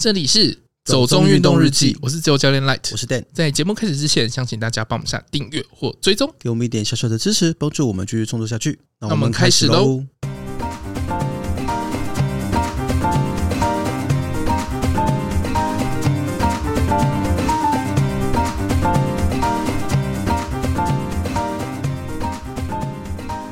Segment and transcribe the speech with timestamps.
[0.00, 3.22] 这里是走中运动日记，我是自由教练 Light，我是 Dan。
[3.34, 8.80] 在节目开始之前，想请大家帮我们下订阅或追踪，给我们一点小小的支持，帮助我们继续创作下去。
[8.98, 10.02] 那我们开始喽！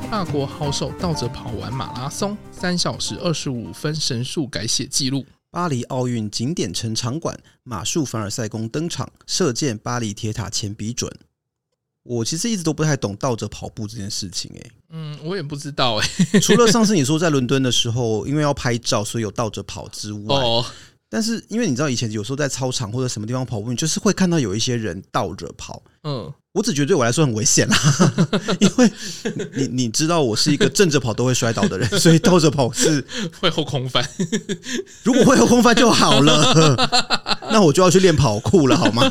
[0.09, 5.23] 法国好手倒着跑完马拉松，三小时二十五分，神速改写记录。
[5.51, 11.11] 巴黎奥运景点城场馆，马术凡尔赛宫登场，射箭巴黎铁塔前比准。
[12.03, 16.07] 我其实一直都不太懂倒着跑步这件事情，哎，嗯，我也不知道，哎，
[16.41, 20.65] 除了上次你说在伦敦的时候，因为要拍照，所以有倒着跑之外，哦，
[21.09, 26.31] 但是因为你知道以前有时候在操场或者什么地方跑步，你就是会看到有一些人倒着跑，嗯。
[26.59, 27.77] 我只觉得对我来说很危险啦，
[28.59, 28.91] 因为
[29.55, 33.01] 你你知道我是一个正着跑都会摔倒的人，所以倒着跑是
[33.39, 34.05] 会后空翻。
[35.03, 39.09] 如果会后空翻就好了，那我就要去练跑酷了，好吗？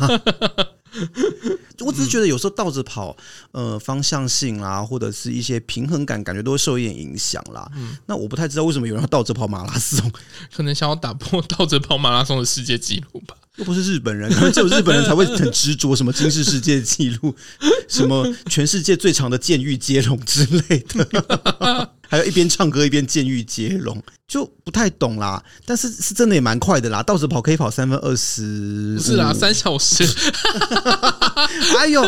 [1.80, 3.16] 我只是觉得有时候倒着跑，
[3.52, 7.66] 呃，方向性啦，或者是一些平衡感，感觉都会受一点影响啦。
[8.04, 10.12] 那我不太知道为什么有人要倒着跑马拉松，
[10.54, 13.34] 可能想要打破倒着跑马拉松的世界纪录吧。
[13.58, 17.34] 又不是日本人， 可能只有日本人才会很执着什么金氏世界纪录，
[17.88, 25.42] 什么全世界最长的监狱接龙之类的， 还有一边唱歌一边监狱接龙，就不太懂啦。
[25.66, 30.04] 但是是真的也蛮快的啦，倒着跑可以跑三分二十，是啊，三小时。
[31.76, 32.02] 哎呦！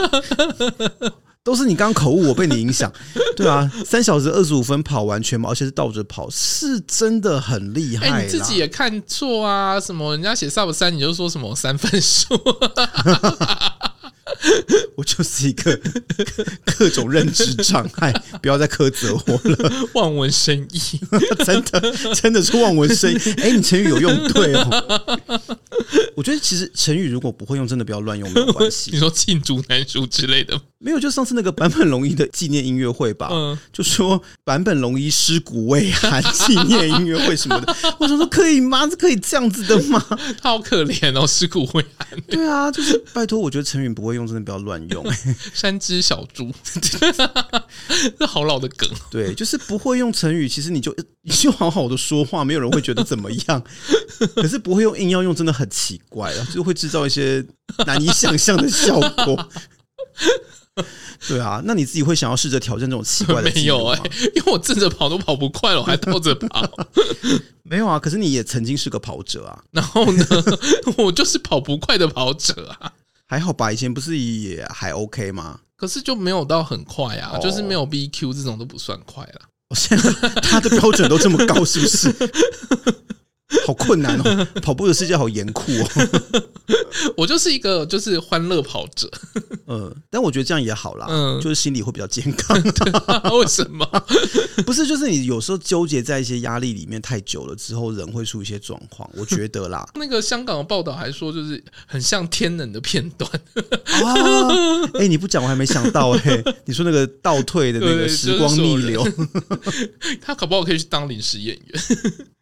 [1.43, 2.93] 都是你刚刚口误，我被你影响。
[3.35, 8.09] 对啊，三小时二十五分跑完全马，而且是倒着跑，是真的很厉害。
[8.09, 9.81] 哎，你自己也看错啊？
[9.81, 12.35] 什么人家写 sub 三，你就说什么三分数？
[14.97, 15.79] 我就是一个
[16.79, 19.73] 各种认知障碍，不要再苛责我了。
[19.95, 21.01] 望文生义，
[21.45, 21.81] 真的
[22.15, 23.19] 真的是望文生义。
[23.39, 25.19] 哎，你成语有用对哦。
[26.15, 28.91] 我觉得其实成语如果不会用，真的不要乱用，没有关系。
[28.93, 37.77] 你说罄竹难书之类的，没有，就上次那个坂本龙一的纪念音乐会吧，嗯，就说坂本龙一尸骨未寒纪念音乐会什么的。
[38.01, 38.87] 我想说可以吗？
[38.87, 40.03] 这可以这样子的吗？
[40.41, 42.19] 他 好可怜哦，尸骨未寒。
[42.23, 44.27] 对啊，就是拜托，我觉得成语不会用。
[44.27, 45.05] 真的不要乱用，
[45.53, 46.51] 三只小猪，
[48.17, 48.89] 这好老的梗。
[49.11, 53.63] 对，就是不会用成语，其实你就你就好好的说话，没有人会觉得怎么样。
[54.37, 57.45] 可是不会用，硬要用，真的很奇怪啊，就会制造一些
[57.87, 59.49] 难以想象的效果。
[61.29, 63.51] 对啊，那你自己会想要试着挑战这种奇怪的？
[63.55, 66.69] 没有哎、欸， 因为我正着跑都跑不快了，我还倒着跑。
[67.63, 69.63] 没有啊，可是你也曾经是个跑者啊。
[69.71, 70.25] 然后呢，
[70.99, 72.93] 我就是跑不快的跑者啊。
[73.27, 75.61] 还好吧，以前不是也还 OK 吗？
[75.77, 79.41] 可是就没有到很快啊，就是没有 BQ 这种都不算快了。
[79.69, 80.11] 我现在
[80.43, 82.13] 他的标准都这么高，是不是？
[83.67, 86.43] 好困难哦， 跑步的世界好严酷哦。
[87.17, 89.11] 我就是一个就是欢乐跑者，
[89.67, 92.57] 嗯，但我觉得这样也好啦，嗯，就是心理会比较健康。
[93.39, 93.85] 为什么？
[94.65, 99.09] 不是，就是你有时候纠结在一些压力里面太久了之后，人会出一些状况。
[99.15, 103.31] 我觉得啦，那个香港的报道还说，就是很像天冷的片段
[103.65, 104.15] 啊。
[104.95, 106.43] 哎，你不讲我还没想到哎。
[106.65, 109.07] 你说那个倒退的那个时光逆流，
[110.21, 111.83] 他搞不好可以去当临时演员。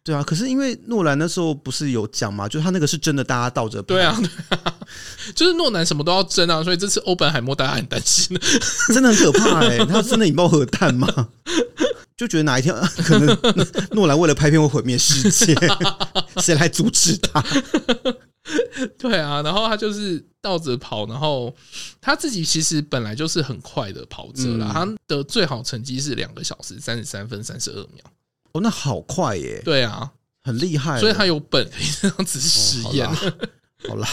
[0.03, 3.87] 对啊，可是因为诺兰那时候不是有讲嘛，就他那个是真的，大家倒着跑。
[3.87, 4.75] 对啊，对啊，
[5.35, 8.37] 就是诺兰什么都要真啊，所以这次欧本海默大家很担心，
[8.93, 11.29] 真的很可怕哎、欸， 他真的引爆核弹吗？
[12.15, 13.37] 就觉得哪一天可能
[13.91, 15.55] 诺兰为了拍片会毁灭世界，
[16.41, 17.41] 谁来阻止他？
[18.97, 21.55] 对啊，然后他就是倒着跑，然后
[22.01, 28.03] 他自己其实本来就是很快的跑者啦，嗯、他的最好成绩是两个小时三十三分三十二秒。
[28.51, 29.61] 哦，那好快耶！
[29.63, 30.11] 对啊，
[30.43, 33.07] 很厉害，所以他有本可以这样子实验。
[33.07, 33.15] 哦
[33.87, 34.05] 好啦，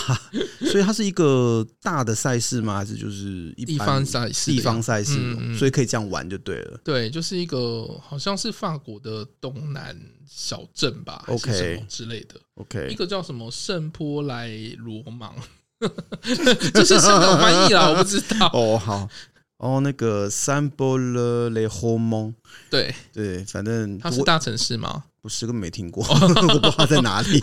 [0.71, 2.77] 所以它是一个大的赛事吗？
[2.77, 4.53] 还是就是一地方赛事？
[4.53, 5.19] 地方赛事，
[5.59, 6.81] 所以可以这样玩就对了。
[6.85, 12.37] 对，就是一个好像是法国的东南小镇吧，OK 之类的。
[12.55, 14.49] OK，一个叫什么圣波莱
[14.79, 15.35] 罗芒，
[16.73, 18.49] 这是香港翻译啦， 我不知道。
[18.55, 19.09] 哦，好。
[19.57, 22.33] 哦，那个三波勒雷霍蒙，
[22.71, 25.05] 对对，反正它是大城市吗？
[25.27, 27.43] 不是，根本没听过， 我不知道在哪里。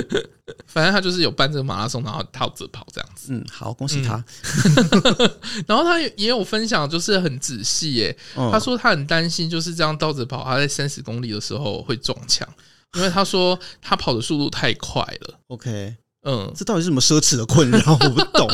[0.66, 3.34] 反正他就是有办这个马拉松，然后倒着跑这样子。
[3.34, 4.16] 嗯，好，恭喜他。
[4.16, 5.30] 嗯、
[5.68, 8.16] 然后他也有分享，就是很仔细耶。
[8.34, 12.48] 他说他很担心，就是这样倒着跑，他在三十公里的时候会撞墙，
[12.96, 15.38] 因为他说他跑的速度太快了。
[15.48, 17.92] OK，嗯，这到底是什么奢侈的困扰？
[17.92, 18.48] 我不懂。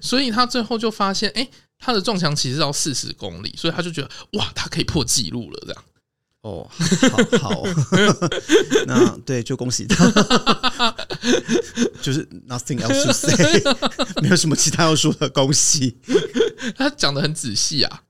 [0.00, 1.50] 所以他最后就发现，哎、欸。
[1.76, 5.84] 他的撞墙其实要四十公里，所以他就觉得哇，他可以破纪录了这样。
[6.44, 6.68] 哦，
[7.40, 7.62] 好，好，
[8.86, 10.04] 那对，就恭喜他，
[12.02, 13.62] 就是 nothing else to say，
[14.20, 15.96] 没有什么其他要说的，恭喜。
[16.76, 18.02] 他讲的很仔细啊。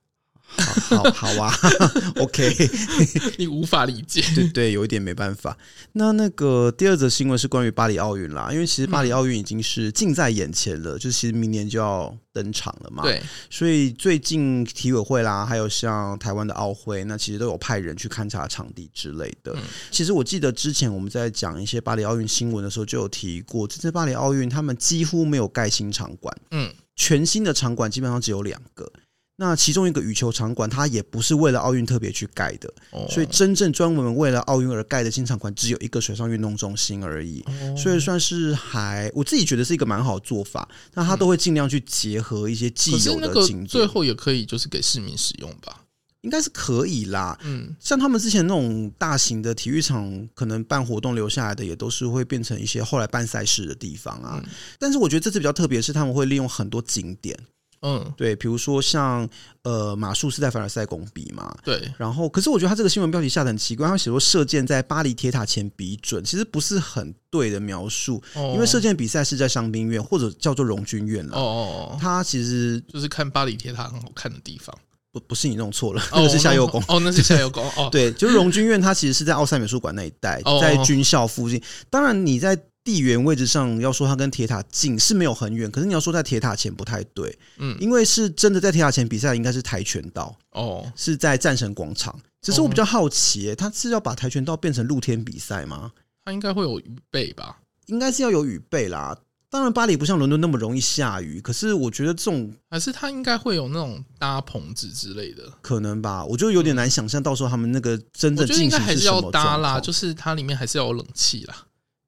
[0.57, 1.55] 好好好啊，
[2.21, 2.55] OK，
[3.39, 5.57] 你无法理解，对对，有一点没办法。
[5.93, 13.03] 那那个第二则新闻是关于巴黎奥运啦，因为其实巴黎奥运已经是近在眼前了，嗯、就是其实明年就要登场了嘛。
[13.03, 19.53] 对，所以最近体委会啦，还有像台湾的奥会，那其实都有派人去勘察场地之类的。
[19.57, 28.91] 嗯、其实我记得之前我们在讲一些巴黎奥运新闻的时候，就有提过，这次巴黎奥运他们几乎没有盖新场馆，嗯，全新的场馆基本上只有两个。
[29.37, 32.73] 那其中一个羽球场馆，它也不是为了奥运特别去盖的，
[33.11, 37.45] 所以真正专门为了奥运而盖的新场馆只有一个水上运动中心而已，
[37.77, 40.69] 所以算是还我自己觉得是一个蛮好的做法。
[40.93, 45.81] 那他都会尽量去结合一些既有的景点，最后也可以就是给市民使用吧，
[46.21, 47.37] 应该是可以啦。
[47.43, 54.41] 嗯，像他们之前那种大型的体育场，可能办活动留下来的也都是会变成一些后来办赛事的地方啊。
[54.79, 57.37] 但是我觉得这次比较特别的是，他们会利用很多景点。
[57.85, 59.29] 嗯，对，比如说像
[59.63, 71.37] 呃马术是在凡尔赛宫比嘛，对，然后可是我觉得他这个新闻标题下得很奇怪，他写说射箭在巴黎铁塔前比准，其实不是很对的描述，哦、因为射箭比赛是在伤兵院或者叫做荣军院了。
[71.37, 74.75] 哦哦，他其实就是看巴黎铁塔很好看的地方，
[75.13, 76.83] 不不是你弄错了， 那个是夏佑宫。
[76.89, 82.59] 哦，那是夏佑宫哦， 对，就是荣军院，它其实是在奥赛美术馆那一带，在军校附近，当然你在。
[82.85, 92.15] 地缘位置上要说它跟铁塔近是没有很远，可是你要说在铁塔前不太对，嗯，因为是真的在铁塔前比赛，应该是跆拳道哦，是在战神广场。
[92.43, 95.91] 只是我比较好奇，他是要把跆拳道变成露天比赛吗？
[96.27, 97.59] 他应该会有雨备吧？
[97.87, 99.19] 应该是要有雨备啦。
[99.49, 106.25] 当然，巴黎不像伦敦那么容易下雨，可是我觉得这种还是他应该会有那种搭棚子之类的，可能吧？
[106.25, 111.55] 我就有点难想象，到时候他们那个真正进行还是要搭啦，就是它里面还是要有冷气啦。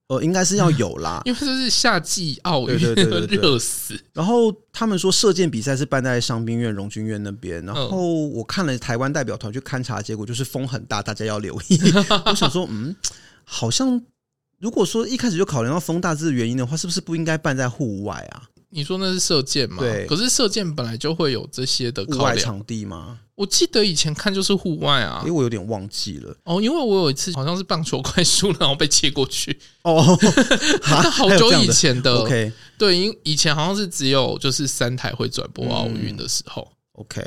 [0.08, 2.76] 呃，应该是要有啦， 因为这是夏季奥运，
[3.28, 3.98] 热死。
[4.12, 7.64] 然后他们说射箭比赛是办在伤兵院、荣军院那边。
[7.66, 7.98] 然后
[8.28, 11.80] 我看了台湾代表团去勘察，结果就是风很大，大家要留意。
[12.26, 12.94] 我想说，嗯，
[13.42, 14.00] 好像
[14.60, 18.44] 如果说一开始就考量到风大这个原因的话，是不是不应该办在户外啊？
[18.70, 19.78] 你说那是射箭吗？
[19.78, 23.20] 对，可是射箭本来就会有这些的户外场地吗？
[23.34, 26.34] 我记得以前看就是户外啊，因为我有点忘记了。
[26.44, 29.58] 哦，因为我有一次好像是棒球快输了，然后被切过去。
[29.82, 30.18] 哦，
[30.88, 37.22] 那好久以前的，OK，对，因以前好像是只有就是三台会转播奥运的时候，OK。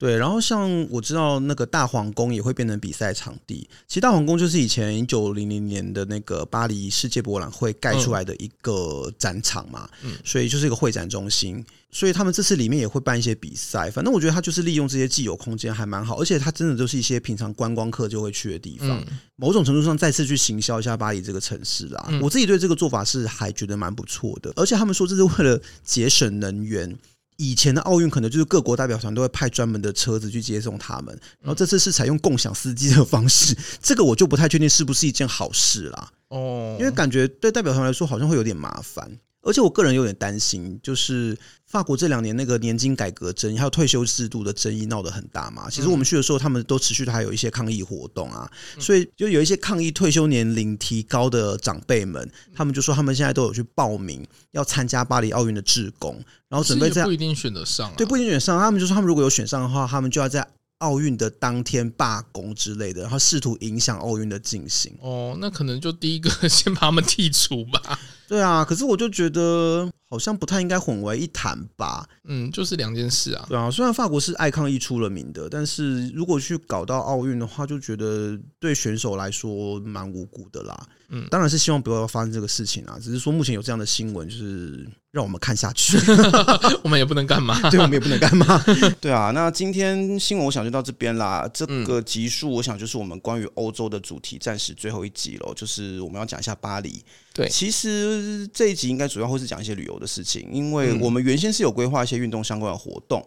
[0.00, 3.68] 对，然后像我知道那个大皇宫也会变成比赛场地。
[3.86, 11.62] 其实大皇宫就是以前一九零零年的那个巴黎世界博览会盖出来的一个展场嘛，嗯，所以就是一个会展中心。
[11.92, 13.90] 所以他们这次里面也会办一些比赛。
[13.90, 19.04] 反正我觉得他就是利用这些既有空间还蛮好，而且它真的都是一些平常观光客就会去的地方。
[19.36, 22.08] 某种程度上再次去行销一下巴黎这个城市啦。
[22.22, 24.50] 我自己对这个做法是还觉得蛮不错的。
[24.56, 26.96] 而且他们说这是为了节省能源。
[27.40, 36.12] 以前的奥运可能就是各国代表团都会派专门的车子去接送他们，然后这次是采用共享司机的方式，这个我就不太确定是不是一件好事啦。
[36.28, 39.10] 哦，因为感觉对代表团来说好像会有点麻烦。
[39.42, 45.68] 而且我个人有点担心，就是法国这两年那个年金改革争议还有退休制度的争议闹得很大嘛。
[45.70, 58.58] 其实我们去的时候，他们都持续的还有一些抗议活动啊，所以就有一些抗议退休年龄提高的长辈们，他们就说他们现在都有去报名要参加巴黎奥运的志工，然后准备在不一定选得上，对，不一定选上。
[58.58, 60.46] 他们就说他们如果有选上的话，他们就要在。
[60.80, 64.90] 奥运的当天罢工之类的，然后试图影响奥运的进行。
[65.02, 67.98] 哦，那可能就第一个 先把他们剔除吧。
[68.30, 72.06] 对啊，可是我就觉得好像不太应该混为一谈吧。
[72.28, 73.44] 嗯，就是两件事啊。
[73.48, 80.86] 对啊，虽然法国是爱抗议出了名的，但是如果去搞到奥运的话，就觉得对选手来说蛮无辜的啦。
[81.08, 82.96] 嗯，当然是希望不要发生这个事情啊。
[83.02, 84.88] 只是说目前有这样的新闻，就是。
[85.12, 85.98] 让我们看下去，
[86.84, 88.64] 我们也不能干嘛， 对，我们也不能干嘛，
[89.02, 89.32] 对啊。
[89.32, 91.50] 那今天新闻我想就到这边啦。
[91.52, 97.04] 这个集数我想就是我们关于欧洲的主题，暂时最后一集了，就是我们要讲一下巴黎。
[97.40, 103.26] 对，其实这一集应该主要会是讲一些旅游的事情，因为我们原先是有规划一些运动相关的活动，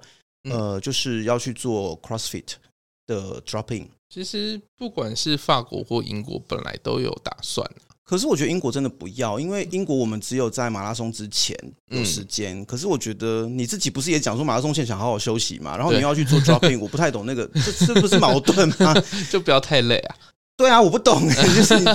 [0.49, 2.53] 呃，就是要去做 CrossFit
[3.07, 3.87] 的 dropping。
[4.09, 7.67] 其实不管是法国或英国，本来都有打算。
[8.05, 12.59] 可是我觉得英国真的不要，因为英国我们只有在马拉松之前有时间。
[12.59, 15.75] 嗯、可是我觉得你自己不是也讲说马拉松前想好好休息嘛？
[15.77, 18.93] 然后你要去做 dropping， 我不太懂那个，这这不是矛盾吗？
[19.31, 20.15] 就不要太累啊。
[20.55, 21.85] 对啊，我不懂， 就是你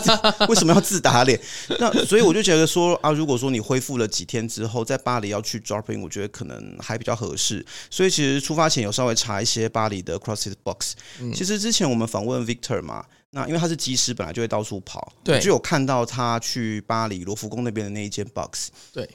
[0.48, 1.40] 为什么要自打脸？
[1.78, 7.64] 那所以我就觉得说啊，如果说你恢复了几天之后，在巴黎要去 dropping，我觉得可能还比较合适。
[7.90, 10.94] 所以其实出发前有稍微查一些巴黎的 CrossFit Box。
[11.34, 13.04] 其实之前我们访问 Victor 嘛。
[13.30, 19.06] 那因为他是机师，本来就会到处跑，对，就有看到他去巴黎罗浮宫那边的那一间 box，对。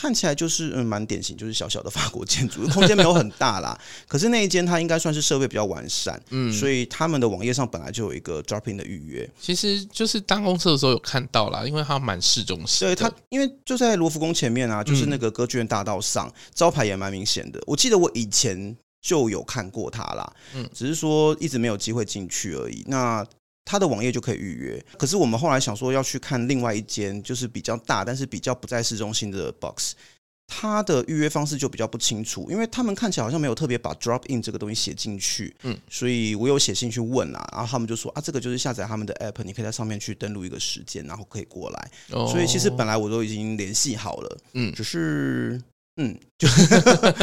[0.00, 3.76] 看起来就是嗯蛮典型，就是小小的法国建筑，空间没有很大啦。
[4.06, 9.28] 可是那一间它应该算是设备比较完善，嗯，所以他们的网页上本来就有一个 drop in 的预约。
[9.40, 12.86] 其实就是搭公车的时候有看到啦，因为它蛮市中心。
[12.86, 17.60] 对，它因为就在罗浮宫前面啊，就是那个歌剧院大道上，嗯、招牌也蛮明显的。
[17.66, 22.84] 我记得我以前就有看过它啦，嗯，只是说一直没有机会进去而已。
[22.86, 23.26] 那
[23.70, 29.92] 他的网页就可以预约，可是我们后来想说要去看另外一间，就是比较大，但是比较不在市中心的 box，
[30.46, 45.60] 他的预约方式就比较不清楚，因为他们看起来好像没有特别把 drop in 这个东西写进去，嗯，所以我有写信去问啊，然后他们就说啊，这个就是下载他们的 app，你可以在上面去登录一个时间，然后可以过来，哦，所以其实本来我都已经联系好了，嗯，只是
[45.98, 46.48] 嗯，就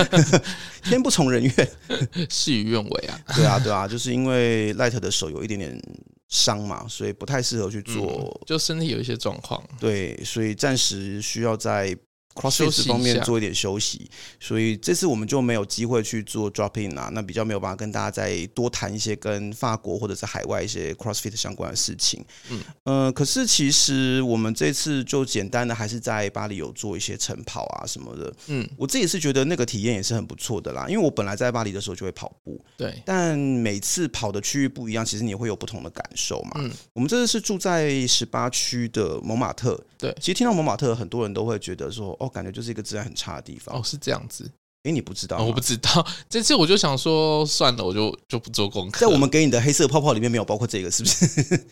[0.86, 1.72] 天不从人愿，
[2.30, 5.82] 事与愿违啊， 对啊，对啊，就是因为 Light 的手有一点点。
[6.30, 11.98] 伤嘛，所以不太适合去做，就身体有一些状况，对，所以暂时需要在。
[12.36, 14.10] CrossFit 方面做一点休息，
[14.42, 22.24] 所以这次我们就没有机会去做 drop in 啊，那比较没有办法跟大家再多谈一些跟法国或者是海外一些 CrossFit 相关的事情。
[22.52, 28.34] 嗯，呃，可是其实我们这次就简单的还是在巴黎有做一些晨跑啊什么的。
[28.48, 36.52] 嗯，我自己是觉得那个体验也是很不错的啦，因为我本来在巴黎的时候就会跑步，对，但每次跑的区域不一样，其实你会有不同的感受嘛。
[36.56, 42.14] 嗯，我们这次是住在十八区的蒙马特，对，其实听到蒙马特，很多人都会觉得说。
[42.30, 44.52] 感觉就是一个治安很差的地方哦，是这样子。
[44.84, 45.44] 哎，你不知道？
[45.44, 46.06] 我不知道。
[46.30, 49.00] 这次我就想说，算了，我就就不做功课。
[49.00, 51.68] 在我们给你的黑色泡泡里面没有包括这个，是不是？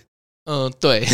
[0.46, 1.06] 嗯、呃，对，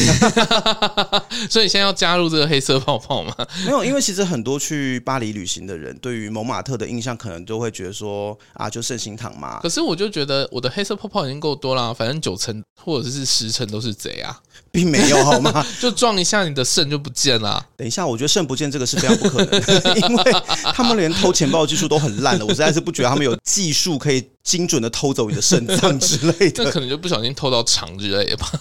[1.52, 3.32] 所以现在要加入这个黑色泡泡吗？
[3.64, 9.60] 没有，因为其实很多去巴黎旅行的人，对于蒙马特的印象，可能都会觉得说啊，就圣心堂嘛。
[9.62, 14.36] 可是我就觉得我的黑色泡泡已经够多啦，反正九成或者是十成都是贼啊，
[14.72, 15.64] 并没有好吗？
[15.80, 17.64] 就撞一下你的肾就不见了。
[17.78, 20.36] 等一下，我觉得肾不见这个是非常不可能的，因为
[20.74, 26.64] 他们连偷钱包的技术都很烂了，我实在是不觉得他们有技术可以精准的偷走你的肾脏之类的。
[26.64, 28.52] 那可能就不小心偷到肠之类的吧。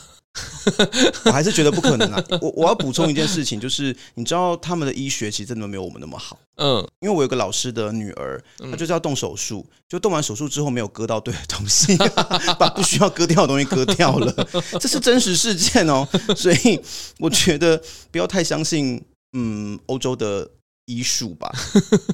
[1.25, 2.25] 我还是觉得不可能啊！
[2.40, 6.38] 我我要补充一件事情，就是你知道他们的医学其实真的没有我们那么好。
[6.57, 11.97] 嗯，因为我有个老师的女儿，她就是要动手术，就动完手术之后没有割到对的东西，
[12.59, 14.49] 把不需要割掉的东西割掉了，
[14.80, 16.07] 这是真实事件哦。
[16.37, 16.80] 所以
[17.18, 17.80] 我觉得
[18.11, 19.02] 不要太相信，
[19.33, 20.49] 嗯，欧洲的
[20.87, 21.52] 医术吧，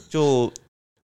[0.08, 0.52] 就。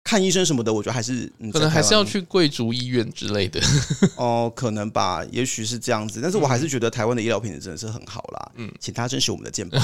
[0.10, 3.62] 看医生什么的，我觉得还是可能还是要去贵族医院之类的。
[4.18, 8.52] 哦，可能吧，也许是这样子，但是我还是觉得台湾的医疗品质真的是很好啦。
[8.56, 9.78] 嗯，请大家珍惜我们的健保，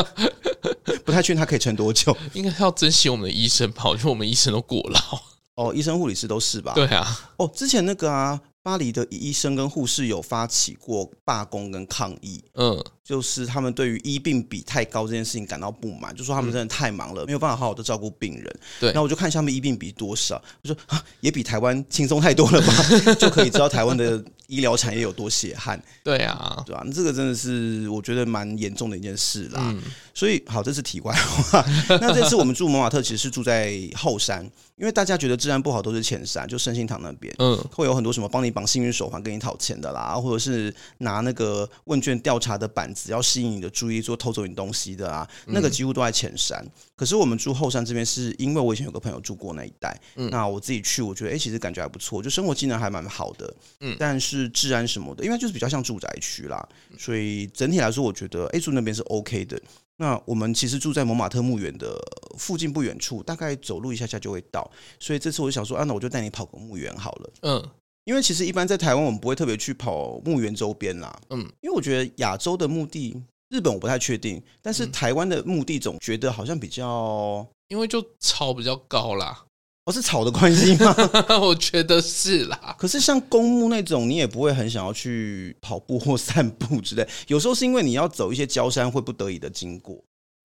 [1.04, 5.20] 不太确定他可以撑多久，应该要珍惜我们的医生吧，因为我们医生都过劳。
[5.56, 6.72] 哦，医生护理师都是吧？
[6.74, 8.40] 对啊，哦，之前那个啊。
[8.62, 18.60] 巴黎的医生跟护士有发起过罢工跟抗议，嗯，就是他们对于医病比太高这件事情感到不满，就说他们真的太忙了，没有办法好好的照顾病人。
[18.78, 22.74] 对，那我就看下面医病比多少，就说啊，也比台湾轻松太多了吧，
[23.18, 25.80] 就可以知道台湾的医疗产业有多血汗。
[26.04, 26.82] 对啊，对啊？
[26.86, 29.60] 那这个真的是我觉得蛮严重的一件事啦。
[29.60, 29.82] 嗯，
[30.14, 31.64] 所以好，这是题外话。
[32.00, 34.44] 那这次我们住蒙马特，其实是住在后山，
[34.76, 46.64] 因为大家觉得治安不好都是前山，就圣心堂那边，嗯，会有很多什么帮你绑幸运手环跟你讨钱的啦，或者是拿那个问卷调查的板子要吸引你的注意，做偷走你东西的啊，那个几乎都在前山。
[46.96, 56.68] 可是我们住后山这边，是因为我以前有个朋友住过那一带，那我自己去，我觉得哎、欸，其实感觉还不错，就生活机能还蛮好的，嗯，但是治安什么的，因为就是比较像住宅区啦，
[56.98, 59.60] 所以整体来说，我觉得哎、欸，住那边是 OK 的。
[59.96, 61.94] 那我们其实住在蒙马特墓园的
[62.38, 67.68] 附近不远处，大概走路一下下就会到，所以这次我就想说，啊，那我就带你跑个墓园好了，嗯。
[68.10, 71.16] 因为其实一般在台湾，我们不会特别去跑墓园周边啦。
[71.28, 73.16] 嗯，因为我觉得亚洲的墓地，
[73.50, 79.44] 日本我不太确定，但是台湾的墓地总觉得好像比较，因为就草比较高啦。
[79.84, 80.92] 哦，是草的关系吗？
[81.40, 82.74] 我觉得是啦。
[82.76, 87.08] 可是像公墓那种，你也不会很想要去跑步或散步之类。
[87.28, 89.96] 有时候是因为你要走一些郊山，会不得已的经过。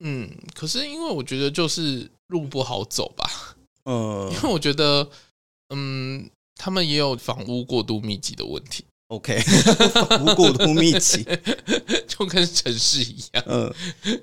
[0.03, 3.55] 嗯，可是因为我觉得就是路不好走吧。
[3.85, 5.09] 呃，因为我觉得，
[5.73, 6.29] 嗯。
[6.55, 8.85] 他们也有房屋过度密集的问题。
[9.07, 11.23] OK，房屋过度密集，
[12.07, 13.43] 就跟城市一样。
[13.45, 13.71] 嗯，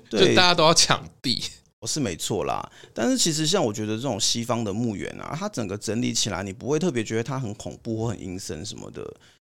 [0.09, 1.41] 对，就大家都要抢地，
[1.79, 2.69] 我是没错啦。
[2.93, 9.01] 但是其实像我觉得这种西方的墓园啊，它整个整理起来，你不会特别觉得它很恐怖或很阴森什么的。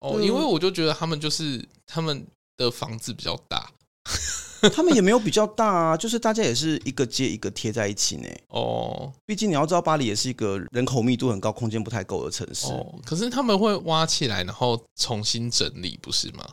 [0.00, 3.70] 哦，因为我就觉得他们就是他们的房子比较大。
[4.74, 8.28] 他们也没有比较大啊，就是大家也是一个接一个贴在一起呢。
[8.48, 12.66] 哦，毕竟你要知道，巴黎也是一个人口密度很高、空间不太够的城市。
[12.66, 16.46] 哦，可是他们会挖起来，然后重新整理，不是吗？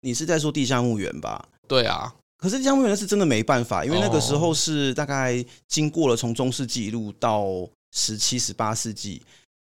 [0.00, 1.48] 你是在说地下墓园吧？
[1.68, 7.46] 对啊，可是地下墓园是真的没办法，因为那个时候是大概经过了从中世纪一路到
[7.92, 9.22] 十七、十八世纪。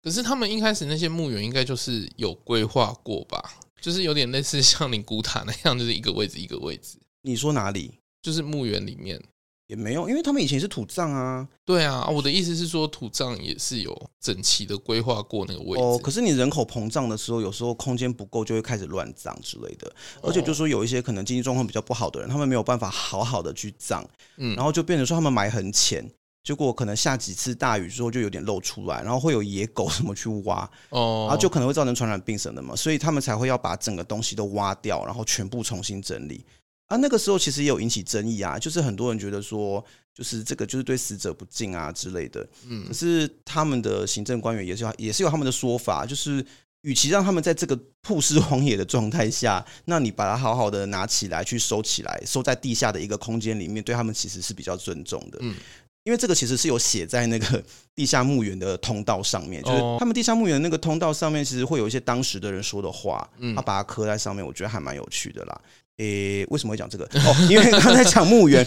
[0.01, 3.53] 可是他们一开始那些墓园应该就是有规划过吧？
[3.81, 6.97] 就是有点类似像灵骨塔那样，就是一个位置一个位置。
[7.21, 7.99] 你说哪里？
[8.21, 9.21] 就是墓园里面。
[9.67, 11.47] 也没有，因为他们以前是土葬啊。
[11.63, 15.81] 对啊，我的意思是说，土葬也是有整齐的规划过那个位置。
[15.81, 19.89] 哦，可是你人口膨胀的时候，有时候空间不够，就会开始乱葬之类的。
[20.21, 26.05] 而且就说有一些可能经济状况比较不好的人，他们没有办法好好的去葬，嗯，然后就变成说他们埋很浅，
[26.43, 36.43] 结果可能下几次大雨之后就有点露出来，然后会有野狗什么去挖，哦，然后就可能会造成传染病什么的嘛，所以他们才会要把整个东西都挖掉，然后全部重新整理。
[36.91, 39.81] 啊，那个时候其实也有引起争议啊，就是很多人觉得说，
[40.13, 42.45] 就是这个就是对死者不敬啊之类的。
[42.67, 46.45] 嗯，可是他们的行政官员也是有也是有他们的说法，就是
[46.81, 55.37] 与其让他们在这个曝尸荒野的状态下，那你把它好好的拿起来去收起来，收在地下的一个空间里面，对他们其实是比较尊重的。
[55.39, 55.55] 嗯，
[56.03, 57.63] 因为这个其实是有写在那个
[57.95, 65.61] 地下墓园的通道上面，就是他们地下墓园那个通道上面，其实会有一些当时的人说的话，嗯，他把它刻在上面，我觉得还蛮有趣的啦。
[66.01, 67.05] 诶、欸，为什么会讲这个？
[67.05, 68.65] 哦，因为刚才讲墓园，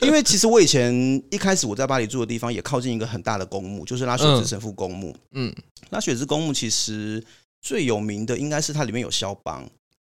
[0.00, 0.94] 因为其实我以前
[1.28, 5.16] 一开始我在巴黎住的地方也靠近一个很大的公墓，就是拉雪兹神父公墓。
[5.32, 5.52] 嗯，
[5.90, 7.22] 拉雪兹公墓其实
[7.60, 9.68] 最有名的应该是它里面有肖邦，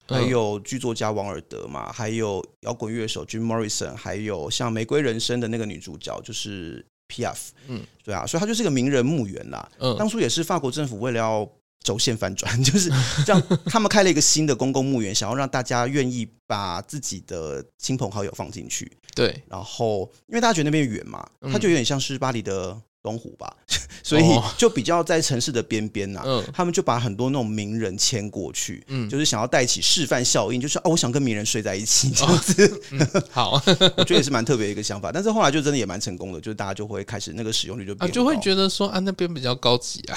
[0.07, 7.37] 还有剧作家王尔德嘛，还有摇滚乐手 Jim Morrison，还有像《玫瑰人生》的那个女主角就是 Piaf。
[7.67, 9.69] 嗯，对啊，所以它就是一个名人墓园啦。
[9.77, 11.47] 嗯，当初也是法国政府为了要。
[11.83, 12.91] 轴线反转， 就是
[13.25, 13.41] 这样。
[13.65, 18.91] 他们开了一个新的公共墓园，想要让大家愿意把自己的亲朋好友放进去。
[19.15, 23.53] 对，然后因为大家觉得那边远嘛，它就有点像是巴黎的东湖吧，
[24.03, 24.23] 所以
[24.57, 26.21] 就比较在城市的边边呐。
[26.23, 32.83] 嗯他们就把很多那种名人迁过去，嗯，就是想要带起示范效应，就是哦，我想跟名人睡在一起这样子。
[33.31, 33.61] 好，
[33.97, 35.11] 我觉得也是蛮特别的一个想法。
[35.11, 40.15] 但是后来就真的也蛮成功的，就是大家就会开始那个使用率就变高，就会觉得说啊，那边比较高级啊。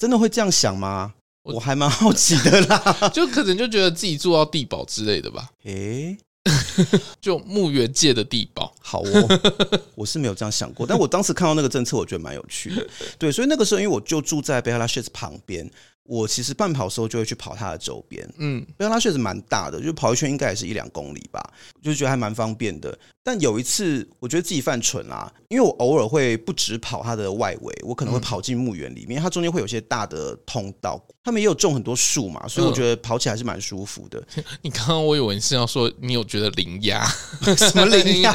[0.00, 1.12] 真的会这样想吗？
[1.42, 5.50] 我还蛮好奇的啦， 就可能就觉得自己住到地堡之类的吧。
[5.64, 9.40] 诶、欸， 就墓园界的地堡，好哦。
[9.94, 12.86] 我是没有这样想过，但我当时看到那个政策，我觉得蛮有趣的。
[13.18, 15.70] 对，所以那个时候，因为我就住在贝拉谢兹旁边。
[16.10, 21.40] 我其实半跑的时候就会去跑它的周边，嗯，因为它确实蛮大的，就跑一圈应该也是一两公里吧，
[21.80, 22.98] 就觉得还蛮方便的。
[23.22, 34.20] 但有一次，我觉得自己犯蠢啦，因为我偶尔会不止跑它的外围，我可能会跑进墓园里面，它中间会有些大的通道，他们也有种很多树嘛，所以我觉得跑起来是蛮舒服的。
[34.62, 37.06] 你刚刚我以为你是要说你有觉得灵压？
[37.56, 38.34] 什么灵压？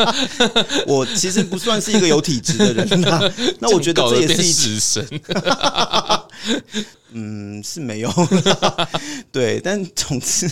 [0.86, 3.20] 我其实不算是一个有体质的人呐，
[3.58, 5.20] 那我觉得这也是一死神。
[7.12, 8.12] 嗯，是没有，
[9.32, 10.50] 对，但总之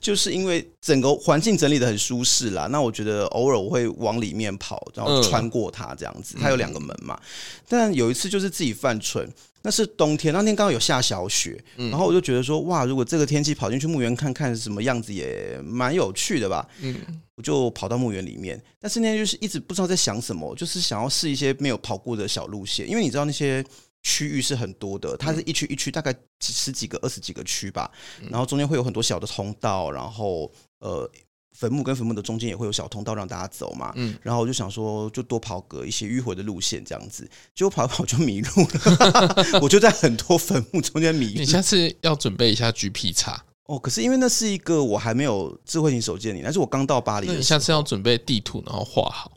[0.00, 2.66] 就是因为整个环境整理的很舒适啦。
[2.68, 6.36] 那我觉得偶尔我会往里面跑，然后穿过它这样子。
[6.40, 7.20] 它有两个门嘛，
[7.68, 9.28] 但有一次就是自己犯蠢，
[9.62, 16.66] 那是冬天，那天刚好有下小雪，然后我就觉得说，哇，如果这个天气跑进去墓园看看什么样子也蛮有趣的吧。
[16.80, 16.96] 嗯，
[17.34, 23.62] 我就跑到墓园里面，但是那天就是一直不知道在想什么，就是想要试一些没有跑过的小路线，因为你知道那些。
[24.06, 27.90] 区域是很多的，它是一区一区，大概几十几个、二十几个区吧。
[28.30, 31.10] 然后中间会有很多小的通道，然后呃，
[31.58, 33.92] 坟墓跟坟墓的中间也会有小通道让大家走嘛。
[33.96, 39.58] 嗯，然后我就想说，就多跑个一些迂回的路线这样子，结果跑一跑就迷路了。
[39.60, 41.40] 我就在很多坟墓中间迷路。
[41.40, 43.76] 你下次要准备一下 GPX 哦。
[43.76, 49.32] 可是因为那是一个我还没有智慧型手机的你，但是我刚到巴黎，你下次要准备地图，然后画好。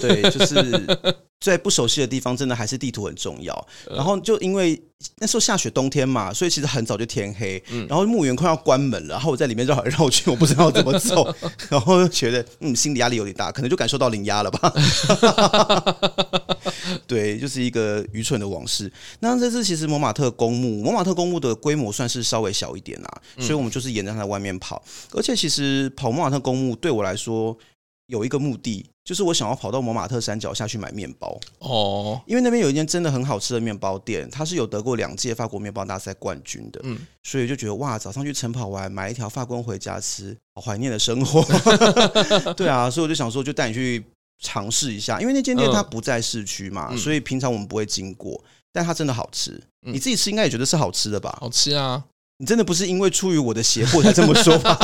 [0.00, 1.16] 对，就是。
[1.42, 3.66] 在不熟悉的地方，真的还是地图很重要。
[3.90, 4.80] 然后就因为
[5.18, 7.60] 那时候下雪，冬天嘛，所以其实很早就天黑。
[7.88, 11.34] 然后墓园快要关门了，然后我在里面绕来绕去，我不知道怎么走。
[11.68, 14.72] 然后就觉得嗯，心理压力有点大，可能就感受到零压了吧。
[17.08, 18.92] 对，就是一个愚蠢的往事。
[19.18, 24.80] 那这次其实蒙马特公墓，蒙马特公墓的规模算是稍微小一点啊，所以我们就是沿着它的外面跑。
[25.10, 27.58] 而且其实跑蒙马特公墓对我来说
[28.06, 28.86] 有一个目的。
[29.04, 41.44] 就是我想要跑到摩马特山脚下去买面包哦，因为那边有一间真的很好吃的面包店，它是有得过两届法国面包大赛冠军的，嗯，所以就觉得哇，早上去晨跑完买一条法棍回家吃，好怀念的生活。
[42.54, 44.04] 对啊，所以我就想说，就带你去
[44.40, 48.40] 尝试一下，因为那间店它不在市区嘛，所以平常我们不会经过，
[48.72, 49.60] 但它真的好吃。
[49.84, 51.36] 你自己吃应该也觉得是好吃的吧？
[51.40, 52.04] 好吃啊！
[52.38, 54.76] 你真的不是因为出于我的胁迫才这么说吧？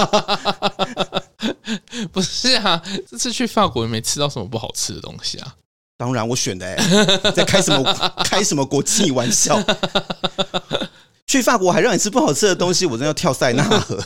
[2.13, 5.55] 不是啊，这次去法国也没吃到什么不好吃的东西啊。
[5.97, 6.77] 当然我选的、
[7.35, 9.61] 在开什么开什么国际玩笑？
[11.27, 14.03] 去法国还让你吃不好吃的东西，我真要跳塞纳河，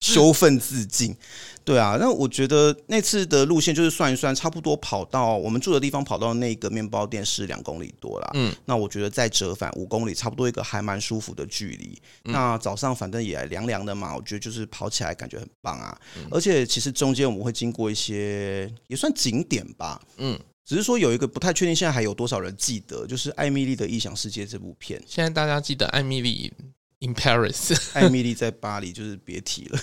[0.00, 1.16] 羞愤自尽。
[1.66, 8.30] 对啊，那我觉得那次的路线就是算一算，差不多跑到我们住的地方，跑到那个面包店是两公里多啦。
[8.34, 12.00] 嗯，那我觉得再折返五公里，差不多一个还蛮舒服的距离。
[12.24, 16.00] 嗯、那早上反正也凉凉的嘛，我觉得就是跑起来感觉很棒啊。
[16.16, 20.00] 嗯、而且其实中间我们会经过一些也算景点吧。
[20.18, 25.02] 嗯，只是说有一个不太确定，现在还有多少人记得，就是《艾米丽的异想世界》这部片。
[25.04, 26.52] 现在大家记得艾蜜莉。
[27.00, 29.78] In Paris，艾米丽在巴黎就是别提了。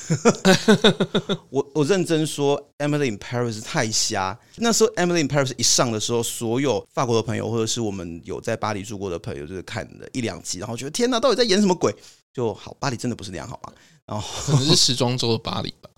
[1.51, 4.37] 我我认真说，Emily in Paris 太瞎。
[4.55, 11.95] 那时候 Emily in Paris 一上的时候，所有法国的朋友或者是我们有在巴黎住过的朋友，就是看了一两集，然后觉得天哪，到底在演什么鬼？
[12.33, 13.71] 就好，巴黎真的不是那样，好吗？
[14.07, 15.89] 然后可能是时装周的巴黎吧。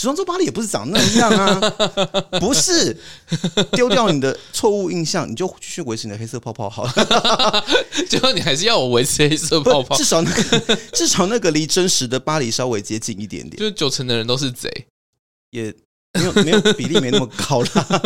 [0.00, 1.60] 时装周巴黎也不是长那样啊，
[2.40, 2.96] 不是
[3.72, 6.92] 丢掉你的错误印象，你就继续维持你的黑色泡泡好了。
[8.08, 13.58] 最后你还是要我维持黑色泡泡，至少那个 至少那个离真实的巴黎稍微接近一点点。
[13.58, 14.70] 就是九成的人都是贼，
[15.50, 15.64] 也
[16.14, 18.02] 没有没有比例没那么高啦。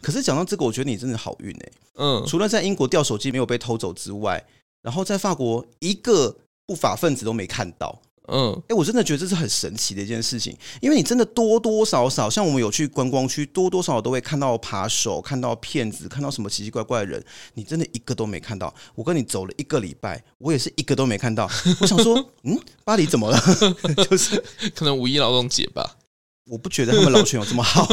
[0.00, 1.72] 可是讲到这个，我觉得你真的好运哎。
[1.96, 4.40] 嗯，除了在英国掉手机没有被偷走之外，
[4.82, 8.00] 然后在法国一个不法分子都没看到。
[8.32, 18.74] 嗯，哎，我真的觉得这是很神奇的一件事情，因为你真的多多少少，像我们有去观光区，多多少少都会看到扒手，看到骗子，看到什么奇奇怪怪的人，你真的一个都没看到。
[18.94, 21.48] 我跟你走了一个礼拜，我也是一个都没看到。
[21.80, 23.38] 我想说， 嗯，巴黎怎么了？
[24.08, 24.42] 就是
[24.74, 25.98] 可能五一劳动节吧。
[26.46, 27.86] 我不觉得他们老权有这么好，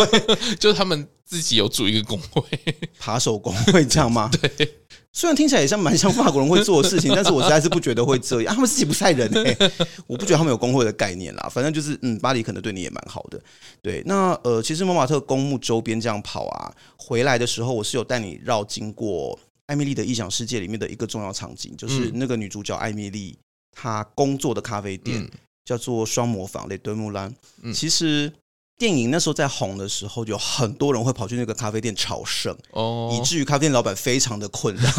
[0.60, 2.44] 就是他们自己有组一个工会，
[2.98, 4.32] 扒手工会这样吗？
[4.42, 4.79] 对。
[5.12, 8.54] 虽然听起来也像蛮像法国人会做的事情，但是我实在是不觉得会这样。
[8.54, 9.58] 他们自己不是人哎，
[10.06, 11.50] 我不觉得他们有工会的概念啦。
[11.52, 13.42] 反正就是，嗯，巴黎可能对你也蛮好的。
[13.82, 23.38] 对，那呃，其实蒙马特公墓周边这样跑啊，回来的时候我是有带你绕经过艾米丽的异想世界里面的一个重要场景，就是那个女主角艾米丽
[23.72, 25.28] 她工作的咖啡店
[25.66, 27.34] 叫做双磨坊 Les Deux Moulins。
[27.74, 28.32] 其实。
[28.80, 34.90] 电影那时候在红的时候，有很多人会跑去那个咖啡店朝圣，哦，以至于咖啡店老板非常的困扰。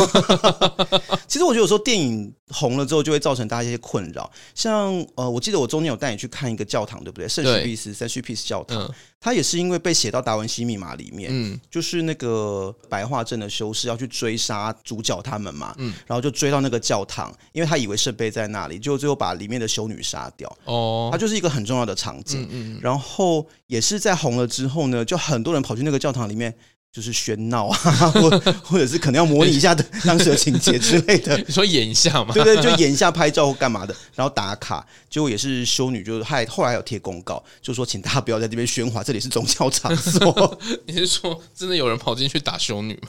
[1.26, 4.30] 其实我觉得有时候电影红了之后，就会造成大家一些困扰。
[4.54, 7.26] 像呃，我记得我中间有带你去看一个教堂，对不对？
[7.26, 8.94] 圣许必斯圣许必斯教堂。
[9.20, 20.50] 他也是因为被写到达文西密码里面，嗯，就是那个白化症的修士要去追杀主角他们嘛，嗯，然后就追到那个教堂，因为他以为圣杯在那里，就最后把里面的修女杀掉。
[20.64, 22.48] 哦，他就是一个很重要的场景。
[22.50, 26.54] 嗯，然后也是在红了之后呢，就很多人跑去那个教堂里面。
[26.92, 27.76] 就是喧闹啊，
[28.10, 28.30] 或
[28.64, 31.36] 或者是可能要模拟一下的 当时的情节之类的。
[31.46, 32.34] 你说演一下嘛？
[32.34, 34.84] 对对，就演一下拍照或干嘛的，然后打卡。
[35.08, 40.58] 结果也是修女，就是还后来有贴公告，就说请大家不要在这边喧哗，这里是宗教场所。
[40.86, 43.08] 你是说真的有人跑进去打修女吗？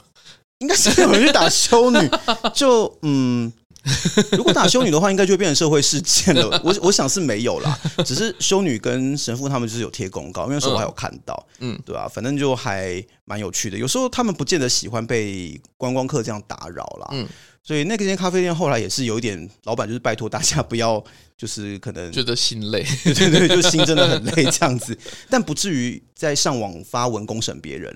[0.58, 2.08] 应该是有人去打修女，
[2.54, 3.52] 就嗯。
[4.36, 6.60] 如果打修女的话，应该就会变成社会事件了。
[6.64, 12.08] 我我想是没有啦，只是修女跟神父他们就是有贴公告，因为那时候我还有看到，嗯，对吧、啊？
[12.08, 13.76] 反正就还蛮有趣的。
[13.76, 17.26] 有时候他们不见得喜欢被观光客这样打扰啦，嗯，
[17.62, 21.02] 所以那个间咖啡店后来也是有一点，老板就是拜托大家不要，
[21.36, 24.96] 就是可能觉得心累， 对对对，就心真的很累 这样子，
[25.28, 27.92] 但不至于在上网发文公审别人。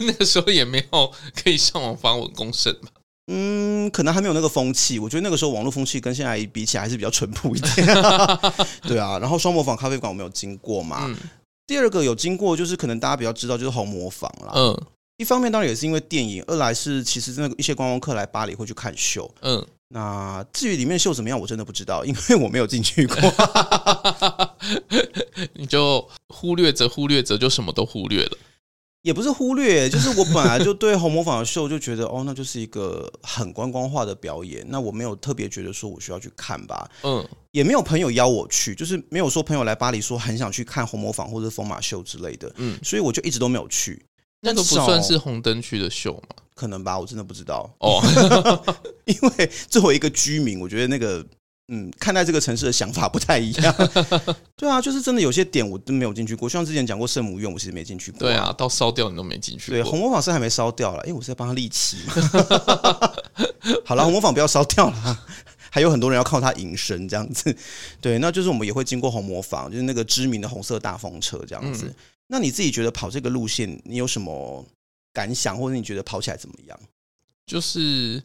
[0.00, 1.10] 那个时候也没有
[1.42, 2.88] 可以上网发文公审嘛。
[3.26, 4.98] 嗯，可能还没有那个风气。
[4.98, 7.86] 我觉得那个时候网络风气跟现在比起来还是比较淳朴一点。
[8.82, 11.04] 对啊，然后双模仿咖啡馆我没有经过嘛。
[11.06, 11.16] 嗯、
[11.66, 14.52] 第二个有经过，就是可能大家比较知道，就是红模仿啦。
[14.54, 14.82] 嗯，
[15.18, 19.30] 一方面当然也是因为电影，二来是其实那个一些观光客来巴黎会去看秀。
[19.42, 23.16] 嗯，那至于里面秀怎么样，我真的不知道，因为我没有进去过。
[25.54, 28.38] 你就忽略着忽略着，就什么都忽略了。
[29.02, 34.62] 也不是忽略，就是我本来就对红磨坊的秀就觉得哦，那就是一个很观光化的表演。
[34.68, 44.04] 那我没有特别觉得说我需要去看吧，嗯，也没有朋友邀我去，就是没有说朋友来巴黎说很想去看红磨坊或者疯马秀之类的，嗯，所以我就一直都没有去。
[44.42, 46.36] 那个不算是红灯区的秀吗？
[46.54, 48.02] 可能吧，我真的不知道哦。
[49.06, 51.24] 因为作为一个居民，我觉得那个。
[51.72, 53.74] 嗯，看待这个城市的想法不太一样。
[54.56, 58.18] 对啊，就是真的有些点我都没有进去过，像之前讲过圣母院，我其实没进去过。
[58.18, 59.76] 对啊，到烧掉你都没进去过。
[59.76, 62.14] 对，红磨坊是还没烧掉了，因为我是在帮他立旗嘛。
[63.86, 65.26] 好了，红磨坊不要烧掉了，
[65.70, 67.56] 还有很多人要靠它营生这样子。
[68.00, 71.86] 对，那就是我们也会经过红磨坊，就是那个知名的红色大风车这样子。
[71.86, 71.94] 嗯、
[72.26, 74.66] 那你自己觉得跑这个路线，你有什么
[75.12, 76.80] 感想，或者你觉得跑起来怎么样？
[77.46, 78.20] 就是。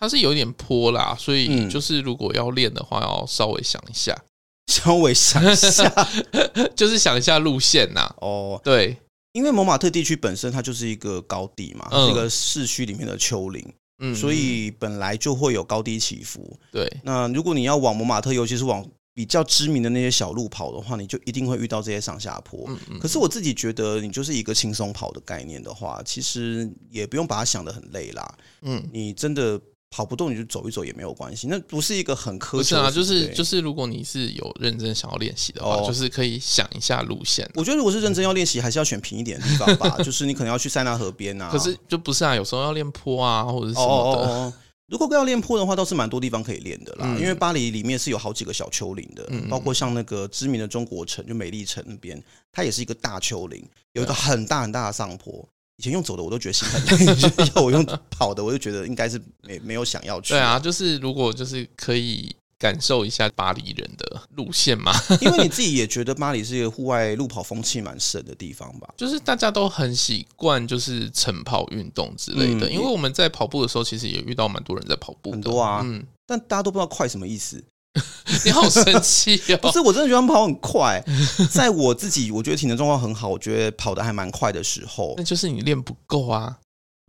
[0.00, 4.16] 它是有点坡啦，所以就是如果要练的话，要稍微想一下，
[4.70, 6.08] 稍微想一下，
[6.76, 8.14] 就是想一下路线呐。
[8.20, 8.96] 哦，对，
[9.32, 16.56] 因为蒙马特地区本身它就是一个高地嘛，是一个市区里面的丘陵，嗯，所以本来就会有高低起伏。
[16.70, 22.66] 对，那如果你要往摩马特，尤其是往比较知名的那些小路跑的话，你就一定会遇到这些上下坡。
[22.68, 22.98] 嗯嗯。
[23.00, 28.38] 可是我自己觉得，你就是一个轻松跑的概念的话，其实也不用把它想得很累啦。
[28.62, 29.60] 嗯，你真的。
[29.90, 32.62] 跑不动你就走一走也没有关系，那不是一个很苛刻。
[32.62, 37.48] 是啊，就是就是，如果你是有认真想要练习的话，就是可以想一下路线。
[37.54, 39.96] 我觉得如果是认真要练习，还是要选平一点的地方吧。
[40.04, 41.48] 就是你可能要去塞纳河边啊。
[41.50, 44.20] 可是就不是啊，有时候要练坡啊，或者是什么的。
[44.20, 44.52] 哦哦哦，
[44.88, 47.06] 如果要练坡的话，倒是蛮多地方可以练的啦。
[47.18, 52.22] 因为巴黎里面是有好几个小丘陵的，包括像那个知名的中国城，就美丽城那边，
[52.52, 55.46] 它也是一个大丘陵，有一个很大很大的上坡。
[55.78, 60.34] 以前用走的我都觉得心很累， 要我用跑的，我就觉得应该是没没有想要去。
[60.34, 68.92] 对啊，就是如果就是可以感受一下巴黎人的路线嘛， 因为你自己也觉得巴黎是一个户外路跑风气蛮盛的地方吧？
[68.96, 77.62] 就是大家都很习惯就是晨跑运动之类的，因为我们在跑步的时候，其实也遇到蛮多人在跑步，很多啊，嗯，但大家都不知道快什么意思。
[78.44, 79.56] 你好生气哦！
[79.62, 81.02] 不是，我真的觉得他们跑很快。
[81.50, 86.56] 在我自己我觉得体能状况很好，我觉得跑得还蛮快的时候，那就是你练不够啊。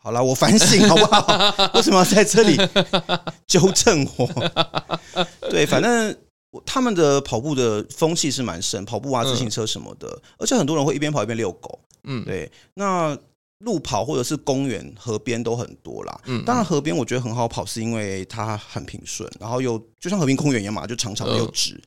[0.01, 1.71] 好了，我反省好不好？
[1.75, 2.57] 为什么要在这里
[3.45, 4.27] 纠正我？
[5.49, 6.15] 对，反正
[6.65, 11.79] 他们的跑步的风气是蛮盛，跑步啊、自行车什么的，而且很多人会一边跑一边遛狗。
[12.03, 13.17] 嗯，对，那。
[13.59, 16.21] 路跑或者是公园、河边都很多啦。
[16.25, 21.81] 嗯，当然河边我觉得很好跑，是因为它很平顺，然后又就像和平公园一样嘛，就长长的又直。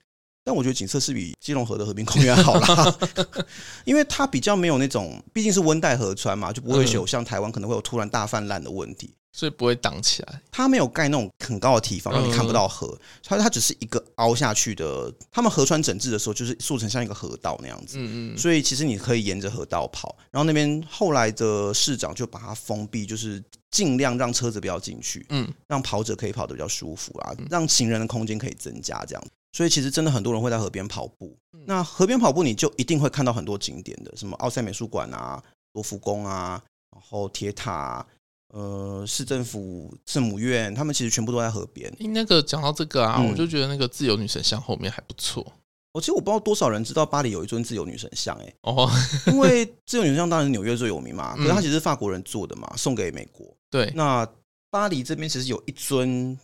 [0.45, 2.99] 但我觉得景色是比基隆河的和平公园好啦，
[3.87, 9.15] 因为它比较没有那种，毕竟是温带河川嘛，就不会有像台湾可能会有突然大泛滥的问题。
[9.35, 12.97] 所以不会挡起来，它没有盖那种很高的堤防，让你看不到河。
[13.25, 15.11] 它它只是一个凹下去的。
[15.31, 17.97] 他们河川整治的时候，就是塑成像一个河道那样子。
[17.99, 18.39] 嗯嗯。
[18.39, 20.15] 所以其实你可以沿着河道跑。
[20.31, 25.25] 然后那边后来的市长就把它封闭，就是尽量让车子不要进去。
[25.31, 25.51] 嗯。
[25.67, 29.25] 让跑者可以跑得比较舒服啊，让行人的空间可以增加这样。
[29.57, 31.35] 所以其实真的很多人会在河边跑步。
[31.65, 35.43] 那河边跑步你就一定会看到很多景点的，什么奥赛美术馆啊、
[35.73, 38.07] 罗浮宫啊，然后铁塔啊。
[38.53, 41.91] 呃，市政府圣母院，他们其实全部都在河边。
[41.99, 45.45] 那个讲到这个啊，嗯、我就觉得那个自由女神像后面还不错。
[45.93, 48.91] 我其实我不知道多少人知道巴黎有一尊自由女神像，哎，哦，
[49.29, 53.47] 因为自由女神像当然是纽约最有名嘛， 可是它其实是法国人做的嘛，送给美国。
[53.71, 54.27] 对，那
[54.71, 56.39] 巴黎这边其实有一尊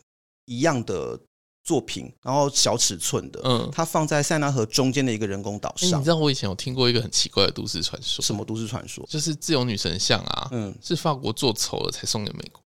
[0.46, 1.20] 一样的。
[1.68, 5.90] 作品，然后小尺寸的，嗯，它放在塞纳河中间的一个人工岛上。
[5.90, 8.24] 欸，你知道我以前有听过一个很奇怪的都市传说？
[8.24, 9.04] 什么都市传说？
[9.06, 12.62] 就是自由女神像啊，嗯，是法国做丑了才送给美国。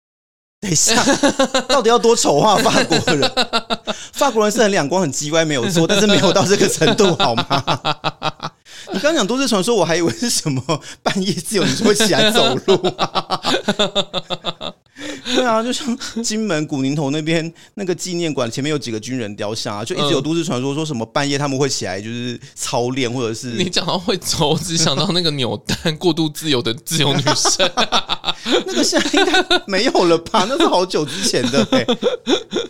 [0.61, 0.95] 等一下，
[1.69, 3.29] 到底要多丑化法国人？
[4.12, 7.45] 法国人是很两光、很机歪，没有错，但是没有到这个程度，好吗？
[8.93, 10.62] 你刚刚讲都市传说，我还以为是什么
[11.03, 12.95] 半夜自由女神会起来走路。
[15.35, 27.71] 对啊，就像金门古宁头那边那个纪念馆前面有几个军人雕像啊，就一直有都市传说说什么半夜他们会起来就是操练，或者是你讲到会走，我只想到那个扭蛋过度自由的自由女神，
[28.66, 30.47] 那个现在应该没有了吧？
[30.49, 31.87] 那是好久之前的 哎，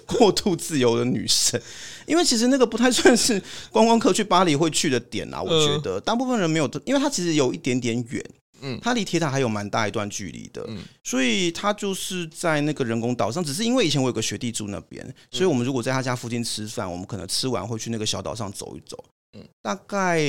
[0.06, 1.60] 过度自由的女神，
[2.06, 8.24] 因为其实那个不太算是观光客去巴黎会去的点啊，我觉得大部分人没有，因为它其实有一点点远。
[8.62, 13.44] 嗯，它离铁塔还有蛮大一段距离的，嗯，所以它就是在那个人工岛上。
[13.44, 19.04] 只是因为以前我有个学弟住那边，所以我们如果在他家附近吃饭，我们可能吃完会去那个小岛上走一走。
[19.36, 20.22] 嗯，大概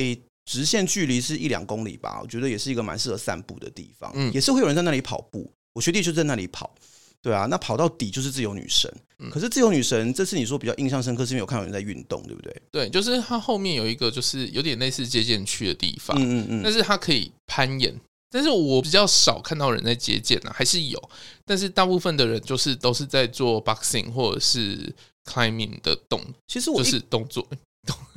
[0.45, 4.11] 直线距离是一两公里吧，我觉得也是一个蛮适合散步的地方。
[4.15, 6.73] 嗯，也是会有人在那里跑步，我学弟就在那里跑。
[7.21, 8.91] 对啊，那跑到底就是自由女神。
[9.19, 12.61] 嗯可是自由女神这次你说比较印象深刻，是因为有看到有人在运动，对不对？
[12.69, 17.97] 对，就是它后面有一个就是有点类似接见区的地方，嗯嗯嗯，但是它可以攀岩。
[18.33, 21.09] 但是我比较少看到人在接见啊，还是有，
[21.45, 24.93] 但是大部分的人就是都是在做 boxing 或者是
[25.23, 27.47] climbing 的动，其实我就是动作。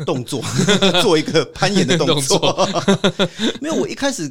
[0.05, 0.40] 动作
[1.02, 2.38] 做一个攀岩的动作，
[3.61, 4.22] 没有，我一开始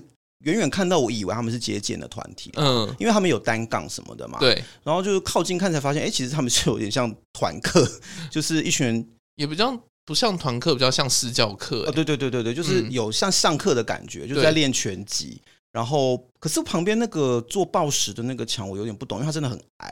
[0.45, 7.85] 远远看到，我以为他们是节俭的团体，嗯，因为他们有单杠什么的嘛，对，然后就是靠近看才发现，哎，其实他们是有点像团课，
[8.31, 15.41] 就是一群人也比较不像团课，比较像私教课，啊，对对对对对，就是有像上课的感觉，就是在练拳击。
[15.75, 19.91] 然后，可是旁边那个做抱石的那个墙，我有点不懂，因为它真的很矮，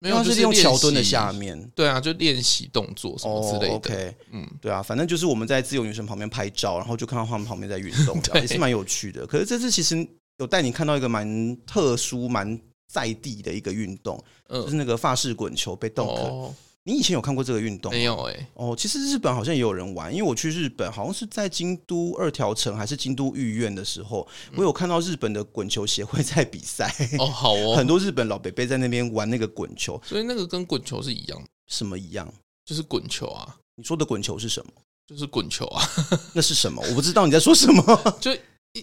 [0.00, 1.70] 没有，就是用桥墩的下面。
[1.76, 3.74] 对啊，就练习动作什么之类的。
[3.74, 9.24] Oh, OK，嗯，对啊，反正就是我们在自由女神旁边拍照，然后就看到他们旁边在运动， 也是蛮有趣的。
[9.24, 10.04] 可是这次其实
[10.38, 16.52] 有带你看到一个蛮特殊、蛮在地的一个运动，嗯，就是那个法式滚球被冻
[16.84, 17.92] 你以前有看过这个运动？
[17.92, 18.46] 没有哎、欸。
[18.54, 26.92] 哦，其实日本好像也有人玩，因为我去日本，好像是在京都二条城还是京都御苑的时候，嗯、我有看到日本的滚球协会在比赛。
[27.18, 31.40] 哦，好哦， 很多日本老伯伯在那边玩那个滚球，所以那个跟滚球是一样。
[31.68, 32.32] 什么一样？
[32.64, 33.56] 就是滚球啊。
[33.76, 34.72] 你说的滚球是什么？
[35.06, 35.82] 就是滚球啊。
[36.34, 36.82] 那是什么？
[36.88, 37.82] 我不知道你在说什么。
[38.20, 38.36] 就。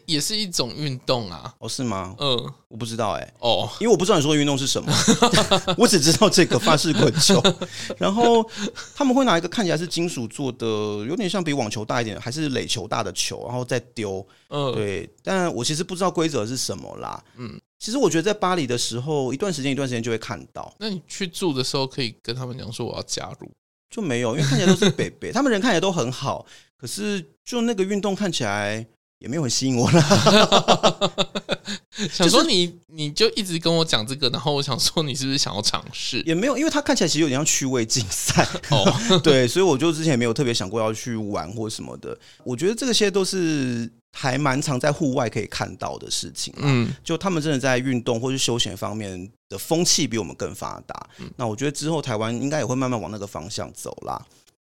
[0.06, 2.16] 也是一种运动啊，哦，是吗？
[2.20, 4.94] 嗯，我不知道哎、欸，哦，因为我不知道你说的运动是什么，
[5.78, 7.42] 我只知道这个法式滚球，
[7.98, 8.48] 然后
[8.94, 10.68] 他们会拿一个看起来是金属做的，
[11.08, 23.52] 有点像比网球大一点，还是垒球大的球，然后再丢，嗯，对，但我其实不知道规则是什么啦，嗯，其实我觉得在巴黎的时候，一段时间一段时间就会看到，那你去住的时候可以跟他们讲说我要加入，
[23.90, 26.46] 就没有，因为看起来都是北北， 他们人看起来都很好，
[26.78, 28.86] 可是就那个运动看起来。
[29.20, 31.12] 也没有很吸引我啦，
[32.12, 36.22] 想说你你就一直跟我讲这个，然后我想说你是不是想要尝试？
[36.26, 38.86] 也没有，因为它看起来其实有点像趣味竞赛哦，
[39.22, 42.18] 对，所以我就之前也没有特别想过要去玩或什么的。
[42.44, 51.10] 我觉得这些都是还蛮常在户外可以看到的事情，嗯，就他们真的在运动或是休闲方面的风气比我们更发达。
[51.36, 54.26] 那我觉得之后台湾应该也会慢慢往那个方向走啦。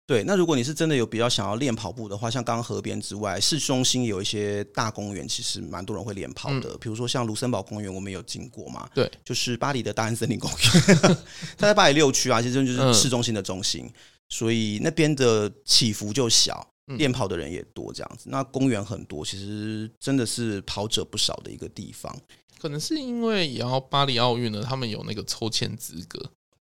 [0.08, 6.70] 对，那如果你是真的有比较想要练跑步的话，像刚刚河边之外，市中心有一些大公园，其实蛮多人会练跑的。
[6.70, 8.88] 嗯、比如说像卢森堡公园，我们有经过嘛？
[8.94, 11.16] 对，就是巴黎的大安森林公园，
[11.58, 13.92] 它在巴黎六区啊，其实就是市中心的中心，嗯、
[14.30, 16.66] 所以那边的起伏就小，
[16.96, 18.30] 练跑的人也多，这样子。
[18.30, 22.18] 那公园很多，其实真的是跑者不少的一个地方。
[22.58, 26.30] 可能是因为也要巴黎奥运呢，他们有那个抽签资格。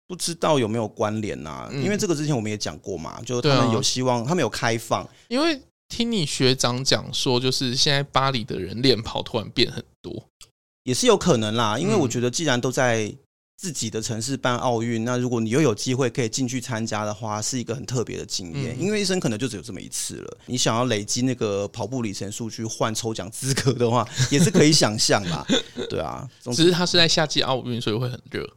[0.09, 1.69] 不知道有没有关联呐？
[1.71, 5.07] 因为这个之前我们也讲过嘛，就他们有希望，他们有开放。
[5.27, 10.25] 因为听你学长讲说，就是现在巴黎的人练跑突然变很多，
[10.83, 11.77] 也是有可能啦。
[11.77, 13.15] 因为我觉得既然都在
[13.55, 18.75] 自己的城市办奥运，那如果你又有机会可以进去参加的话，是一个很特别的经验。
[18.81, 20.37] 因为一生可能就只有这么一次了。
[20.47, 25.45] 你想要累积那个跑步里程数去换抽奖资格的话，也是可以想象啦。
[25.87, 28.49] 对啊，只是它是在夏季奥运，所以会很热。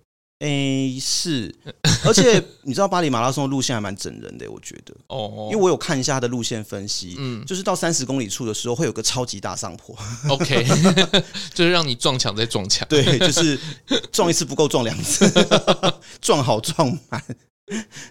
[0.43, 1.55] 诶、欸，是，
[2.05, 9.97] 而且你知道巴黎马拉松的路线还蛮整人的，我觉得哦，因为我有看一下它的路线分析，嗯，就是到三十公里处的时候会有个超级大上坡
[10.29, 10.67] ，OK，
[11.55, 13.57] 就是让你撞墙再撞墙，对，就是
[14.11, 15.31] 撞一次不够，撞两次，
[16.21, 17.23] 撞好撞满，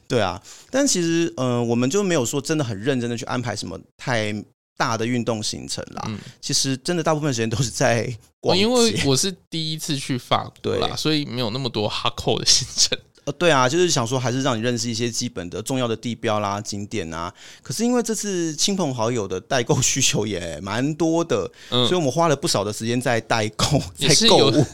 [0.07, 4.33] 对啊，但其实，嗯、呃，我们就没有说真的很认真的去安排什么太
[4.77, 8.63] 大的运动行程啦，嗯、其实真的大部分时间都是在逛街。
[8.63, 12.97] 因为我是第一次去法国啦，所以没有那么多 hardcore 的行程。
[13.25, 17.31] 呃， 对啊，就是想说还是让你认识一些基本的重要的地标啦、景点啊。
[17.61, 24.65] 可是因为这次亲朋好友的代购需求也蛮多的，嗯、所以我们花了不少的时间在代购、在购物，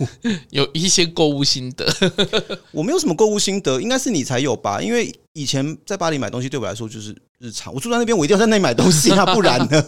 [0.51, 1.85] 有， 有一些购物心得。
[2.71, 4.81] 我没有什么购物心得，应该是你才有吧？
[4.81, 7.13] 因为以前在巴黎买东西对我来说就是。
[7.39, 9.83] 日常，我住在那边，我一定要在那里买东西啊， 不然呢？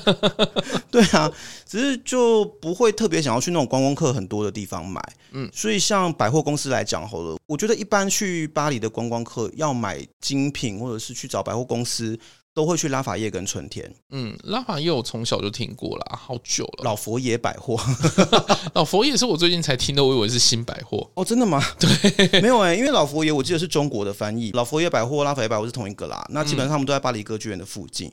[0.90, 1.30] 对啊，
[1.66, 5.00] 只是就不会特别想要去那种观光客很多的地方买。
[5.32, 12.18] 嗯，所以像百货公司来讲好了，我觉得一般去巴黎的观光客要买精品，或者是去找百货公司。
[12.56, 13.94] 都会去拉法叶跟春天。
[14.08, 16.84] 嗯，拉法叶我从小就听过了，好久了。
[16.84, 17.78] 老佛爷百货，
[18.72, 21.06] 老佛爷是我最近才听的，我以为是新百货。
[21.12, 21.62] 哦，真的吗？
[21.78, 26.26] 对，没有哎、欸，因为老佛爷我记得是中国的翻译，老佛爷百货、拉法叶百货是同一个啦。
[26.30, 28.10] 那基本上他们都在巴黎歌剧院的附近。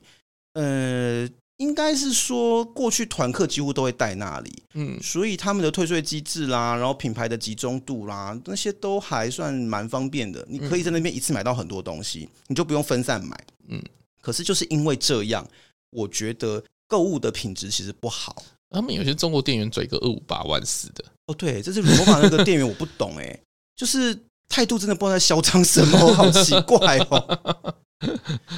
[0.56, 4.64] 嗯、呃，应该是说过去团客几乎都会带那里。
[4.74, 10.46] 嗯，所以他们的退税机制啦，然后品牌的集中度啦，那些都还算蛮方便的。
[10.50, 13.42] 你可以在那边一次买到很多东西，你就不用分散买。
[13.70, 13.82] 嗯。
[14.24, 15.46] 可是就是因为这样，
[15.92, 18.42] 我觉得购物的品质其实不好。
[18.72, 23.40] 他们有些中国店员嘴个二五八万四的哦，对，这是罗马那个店员，我不懂哎，
[23.76, 24.18] 就是
[24.50, 27.76] 态度真的不知道在嚣张什么，好奇怪哦。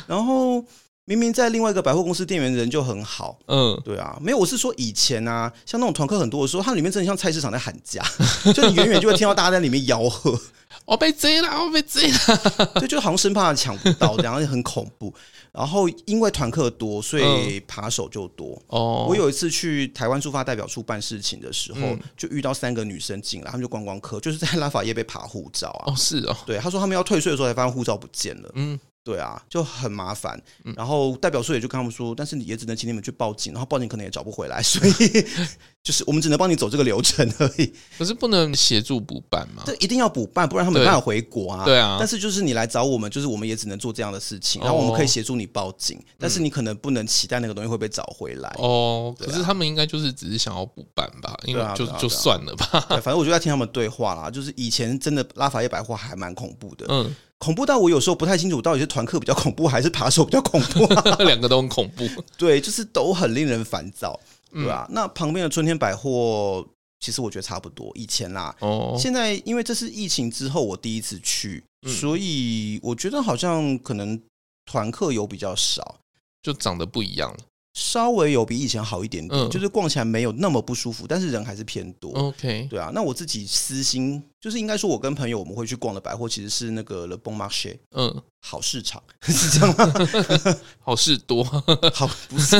[0.07, 0.63] 然后
[1.03, 8.01] 明明在另外一个百货公司，店员人就很好，嗯，对啊，没有，我是说以前啊，像那种团客很多的时候，它里面真的像菜市场在喊价，
[8.55, 10.39] 就你远远就会听到大家在里面吆喝，
[10.85, 15.13] 我被追了，我被追了，对，就好像生怕抢不到，这样很恐怖。
[15.55, 18.61] 然后因为团客多，所以扒手就多。
[18.67, 21.79] 哦，我有一次去台湾驻法代表处办事情的时候，
[22.17, 25.93] 就遇到三个女生进来，他们就观光客，就是在拉法叶被扒护照啊。
[25.93, 26.35] 哦，是哦。
[26.45, 28.51] 对，他说他们要退税的时候才发现护照不见了。
[28.55, 28.79] 嗯。
[29.05, 30.41] 对啊，就很麻烦。
[30.75, 35.25] 然后代表处也就跟他们说，但是也只能请你们去报警，然后报警可能也找不回来，所以
[35.83, 37.71] 就是我们只能帮你走这个流程而已。
[37.99, 39.61] 可是不能协助补办吗？
[39.63, 41.63] 这一定要补办，不然他们没办法回国啊。
[41.63, 41.97] 对啊。
[41.99, 48.51] 但是就是你来找我们，就是我们也只能做这样的事情，然后我们可以协助你报警，但是你可能不能期待那个东西会被找回来。
[48.57, 49.15] 哦。
[49.19, 51.37] 可是他们应该就是只是想要补办吧？
[51.45, 52.65] 因为就就算了吧。
[52.89, 56.87] 反正我就在听他们对话啦，就是以前真的拉法叶百货还蛮恐怖的。
[56.89, 57.15] 嗯。
[57.39, 61.15] 恐怖到我有时候不太清楚，到底是团客比较恐怖，还是扒手比较恐怖，啊？
[61.23, 62.07] 两个都很恐怖。
[62.37, 64.19] 对，就是都很令人烦躁，
[64.51, 64.85] 对吧，啊？
[64.89, 66.65] 嗯、那旁边的春天百货，
[66.99, 67.91] 其实我觉得差不多。
[67.93, 74.19] 以前啦，哦，现在因为这是疫情之后我第一次去，嗯、所以我觉得好像可能
[74.65, 75.99] 团客有比较少，
[76.41, 77.37] 就长得不一样了。
[77.75, 82.09] 稍微有比以前好一点点，嗯、就是逛起来没有那么不舒服，但是人还是偏多。
[82.13, 89.93] OK，对啊，那我自己私心就是应该说，我跟朋友我们会去逛的百货其实是那个 Le Bon Marché，嗯，好市场 是这样吗？
[90.79, 91.43] 好事多，
[91.93, 92.55] 好不是，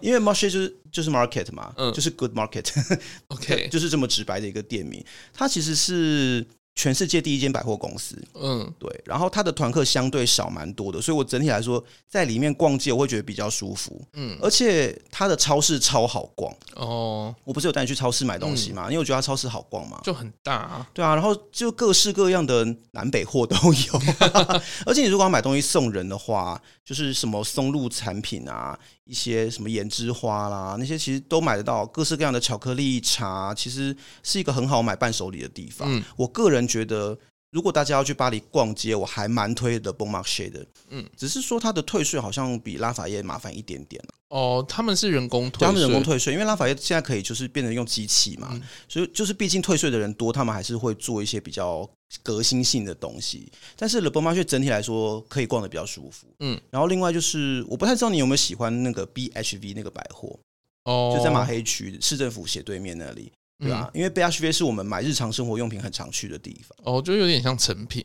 [0.00, 5.04] 因为 Marché 就是就是 market 嘛，嗯，就是 good market，OK，就是这么直白的一个店名，
[5.34, 6.46] 它其实是。
[6.74, 16.54] 全世界第一间百货公司，嗯，对，然后它的团客相对少蛮多的，所以我整体来说在里面逛街我会觉得比较舒服，嗯，而且它的超市超好逛。
[16.76, 17.34] 哦。
[17.44, 18.86] 我不是有带你去超市买东西吗？
[18.86, 24.02] 因为我觉得它超市好逛嘛，就很大啊，对啊，然后就各式各样的南北货都有，
[24.86, 28.78] 而且你如果要买东西送人的话，就是什么松露产品啊。
[29.04, 35.88] 一些什么胭脂花啦，那些其实都买得到，各式各样的巧克力茶，其实是一个很好买伴手礼的地方。
[35.90, 37.18] 嗯，我个人觉得，
[37.52, 40.66] 如果大家要去巴黎逛街，我还蛮推的 Bon Marché 的。
[40.88, 44.02] 嗯，只是说它的退税好像比拉法叶麻烦一点点。
[44.30, 51.88] 哦，他们是人工退税，他们人工退税，因为拉法叶现在可以就是变成用机器嘛，嗯，所以就是毕竟退税的人多，他们还是会做一些比较。
[52.22, 56.26] 革新性的东西，但是 Le Bon Marché 整体来说可以逛的比较舒服。
[56.40, 60.38] 嗯，然后另外就是我不太知道你有没有喜欢那个 BHV 那个百货
[60.84, 63.32] 哦，就在马黑区市政府斜对面那里，
[63.62, 63.90] 对吧？
[63.94, 66.76] 嗯、因为 BHV 是我们买日常生活用品很常去的地方。
[66.82, 68.04] 哦，就有点像成品。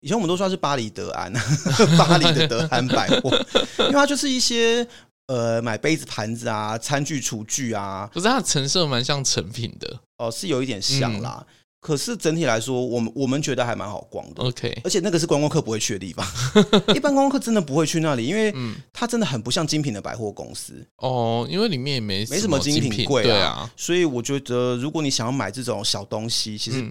[0.00, 1.32] 以前我们都说是巴黎德安，
[1.98, 3.30] 巴黎的德安百货，
[3.80, 4.86] 因为它就是一些
[5.26, 8.08] 呃买杯子、盘子啊、餐具、厨具啊。
[8.14, 11.44] 可是它的成色蛮像成品的哦，是有一点像啦。
[11.48, 14.42] 嗯可是整体来说，我们我们觉得还蛮好逛的。
[14.42, 16.26] OK，而且那个是观光客不会去的地方，
[16.94, 18.52] 一般观光客真的不会去那里，因为
[18.92, 20.84] 它真的很不像精品的百货公司。
[20.96, 23.24] 哦，因为里面也没没什么精品柜啊。
[23.24, 26.82] 对啊，所以我觉得如果你想要买这种小东西，其实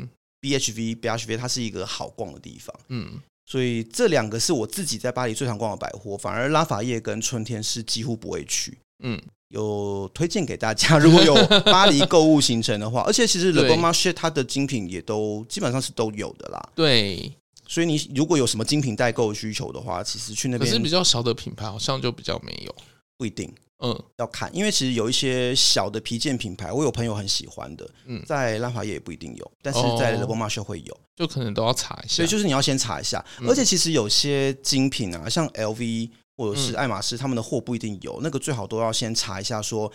[0.41, 2.73] BHV、BHV 它是一个好逛的地方。
[2.87, 8.77] 嗯，所以这两个是我自己在巴黎最常逛的百货，反而拉法叶跟春天是几乎不会去。
[9.03, 9.21] 嗯。
[9.49, 11.33] 有推荐给大家， 如果有
[11.65, 16.69] 巴黎购物行程的话， 而且其实 Le Bon Marché 它的精品也都基本上是都有的啦。
[16.75, 17.31] 对，
[17.67, 20.69] 所以你如果有什么精品代购需求的话，其实去那边。
[20.69, 22.75] 可是比较小的品牌好像就比较没有，
[23.17, 23.49] 不一定。
[23.79, 32.15] 嗯，要看，因为其实有一些小的皮件品牌，我有朋友很喜欢的，嗯，在拉法叶也不一定有，但是在 Le Bon Marché 会有，就可能都要查一下。
[32.15, 36.09] 所以就是你要先查一下，而且其实有些精品啊，像 LV。
[36.37, 39.91] 或者是爱马仕，他们的货不一定有，那个最好都要先查一下，说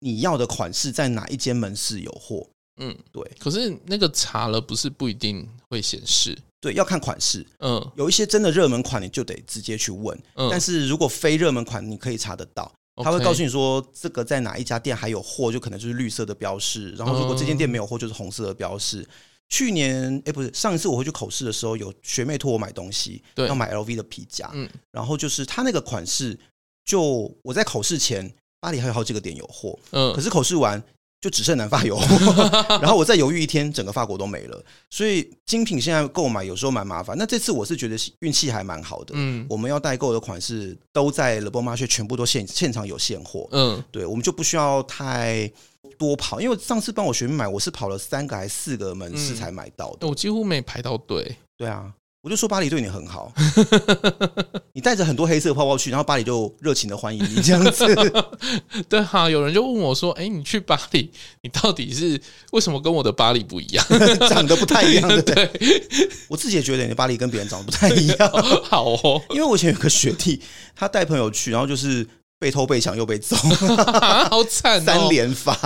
[0.00, 2.46] 你要的款式在哪一间门市有货。
[2.78, 3.22] 嗯，对。
[3.38, 7.46] 可是那个查了不是不一定会显示，对，要看款式。
[7.60, 10.18] 嗯，有一些真的热门款，你就得直接去问。
[10.34, 16.90] 嗯，但是如果非热门款，你可以查得到，他会告诉你说这个在哪一家店还有货，就可能就是绿色的标示。
[16.92, 19.06] 然后如果这间店没有货，就是红色的标示。
[19.48, 26.36] 去年哎，不是上一次我回去口试的时候，有学妹托我买东西，要买 LV 的皮夹，嗯，然后就是他那个款式，
[26.84, 28.28] 就我在口试前，
[28.60, 30.82] 巴黎还有好几个点有货，嗯，可是口试完
[31.20, 32.06] 就只剩南法有货，
[32.82, 37.16] 然后我再犹豫一天，整个法国都没了，所以精品现在购买有时候蛮麻烦。
[37.16, 45.48] 那这次我是觉得运气还蛮好的，嗯，我们要代购的款式都在 Le Bon Marché 全部都现现场有现货，嗯，对，我们就不需要太。
[45.98, 50.06] 多跑，因为上次帮我学妹买，我是跑了三个还是四个门市才买到的。
[50.06, 51.36] 我几乎没排到队。
[51.56, 51.92] 对啊，
[52.22, 53.32] 我就说巴黎对你很好，
[54.74, 57.86] 你带着很多黑色泡泡去，然后巴黎就热情的欢迎你这样子。
[58.88, 61.10] 对哈，有人就问我说：“哎，你去巴黎，
[61.42, 62.20] 你到底是
[62.52, 63.84] 为什么跟我的巴黎不一样？
[64.28, 65.50] 长得不太一样，对不对？”
[66.28, 68.30] 我自己也觉得你的巴黎跟别人长得不太一样。
[68.64, 70.42] 好哦，因为我以前有个学弟，
[70.74, 72.06] 他带朋友去，然后就是。
[72.38, 73.36] 被偷被抢又被揍，
[74.30, 75.56] 好惨，三连发。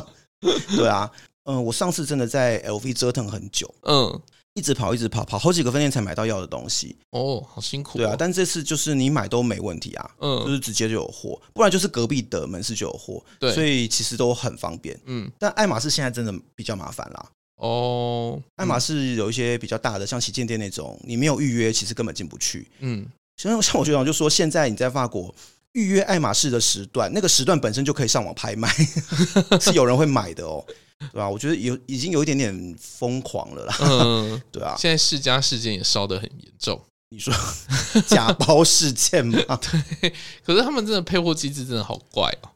[0.76, 1.10] 对啊，
[1.44, 4.20] 嗯，我上次真的在 LV 折腾很久，嗯，
[4.54, 6.96] 一直跑，一直跑，跑好几个分店才买到要的东西。
[7.10, 7.98] 哦，好辛苦。
[7.98, 14.98] 对啊，但这次就是你买都没问题啊，嗯，就是直接就有货，不然就是隔壁的门市就有货，对，所以其实都很方便。
[15.04, 17.26] 嗯，但爱马仕现在真的比较麻烦啦。
[17.56, 22.66] 哦，爱马仕有一些比较大的，像旗舰店那种，你没有预约，其实根本进不去。
[22.78, 23.06] 嗯，
[23.36, 25.34] 像像我学长就说，现在你在法国。
[25.72, 28.68] 预约爱马仕的时段，那个时段本身就可以上网拍卖，
[29.60, 30.64] 是有人会买的哦，
[30.98, 31.28] 对吧？
[31.28, 34.74] 我觉得有已经有一点点疯狂了啦，嗯， 对啊。
[34.78, 37.32] 现在世家事件也烧得很严重，你说
[38.06, 39.58] 假包事件吗？
[40.00, 40.12] 对，
[40.44, 42.50] 可是他们真的配货机制真的好怪哦。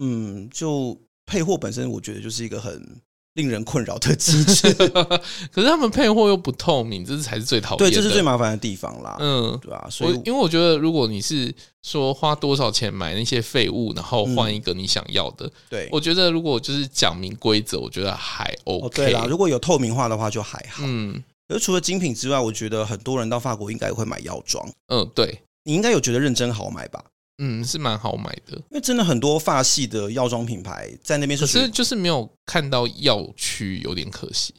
[0.00, 0.96] 嗯，就
[1.26, 3.00] 配货本身，我觉得就是一个很
[3.38, 4.74] 令人困扰的机制。
[5.54, 7.78] 可是他们配货又不透明，这是才是最讨厌。
[7.78, 9.16] 对，这是最麻烦的地方啦。
[9.20, 18.86] 嗯，对啊，所以因为我觉得，如果你是说花多少钱买那些废物，然后换一个你想要的，对，我觉得如果就是讲明规则，我觉得还 OK。
[18.86, 20.82] 哦，对啦，如果有透明化的话就还好。
[20.84, 24.68] 嗯，而除了精品之外，我觉得很多人到法国应该会买药妆。
[24.88, 27.04] 嗯，对，你应该有觉得认真好买吧？
[27.38, 34.54] 嗯，是蛮好买的，因为真的很多发系的药妆品牌在那边，可是就是没有看到药区，有点可惜。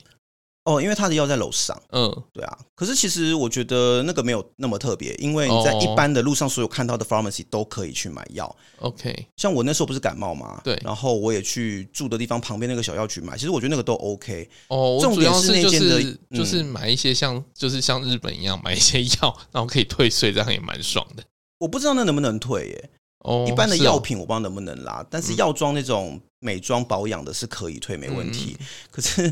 [0.66, 2.58] 哦，因为他的药在楼上，嗯，对啊。
[2.76, 8.56] 可是其实我觉得那个没有那么特别，因为你在一般的路上所有看到的 pharmacy 都可以去买药。
[8.82, 14.48] OK，像我那时候不是感冒嘛，对，然后我也去住的地方旁边那个小药局买，其实我觉得那个都 OK。
[14.68, 21.24] 哦，重点是就是就是买一些像就是像日本一样买一些药，然后可以退税，这样也蛮爽的。
[21.60, 22.90] 我不知道那能不能退耶？
[23.20, 28.58] 哦，一般的药品我不知道能不能拉，但是药妆那种美妆保养的是可以退，没问题。
[28.90, 29.32] 可是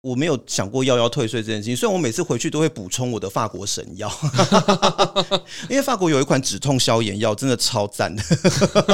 [0.00, 4.10] 我没有想过要要退税这件事情，虽然我每次回去都会补充我的法国神药，
[5.70, 8.22] 因为法国有一款止痛消炎药，真的超赞的，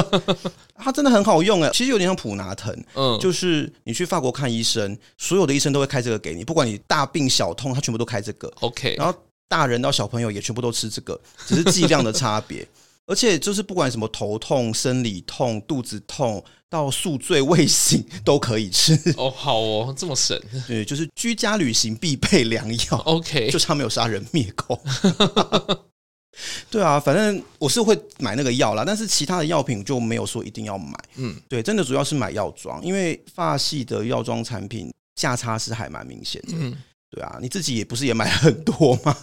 [0.77, 9.17] 它真的很好用哎，其实有点像普拿疼，嗯，就是你去法国看医生，所有的医生都会开这个给你，不管你大病小痛，他全部都开这个，OK，然后
[9.47, 12.67] 大人到小朋友也全部都吃这个，只是剂量的差别。
[13.07, 18.99] 而且就是不管什么头痛、生理痛、肚子痛，到宿醉 未醒都可以吃。
[19.15, 20.41] 哦，好哦，这么神。
[20.67, 22.97] 对，就是居家旅行必备良药。
[23.05, 24.81] OK，就差没有杀人灭口。
[26.71, 30.97] 对啊，反正我是会买那个药啦，但是其他的药品就没有说一定要买。
[31.17, 36.53] 嗯，对，真的主要是买药妆，因为发系的药妆产品价差是还蛮明显的。
[36.53, 36.75] 嗯，
[37.15, 39.15] 对啊，你自己也不是也买很多吗？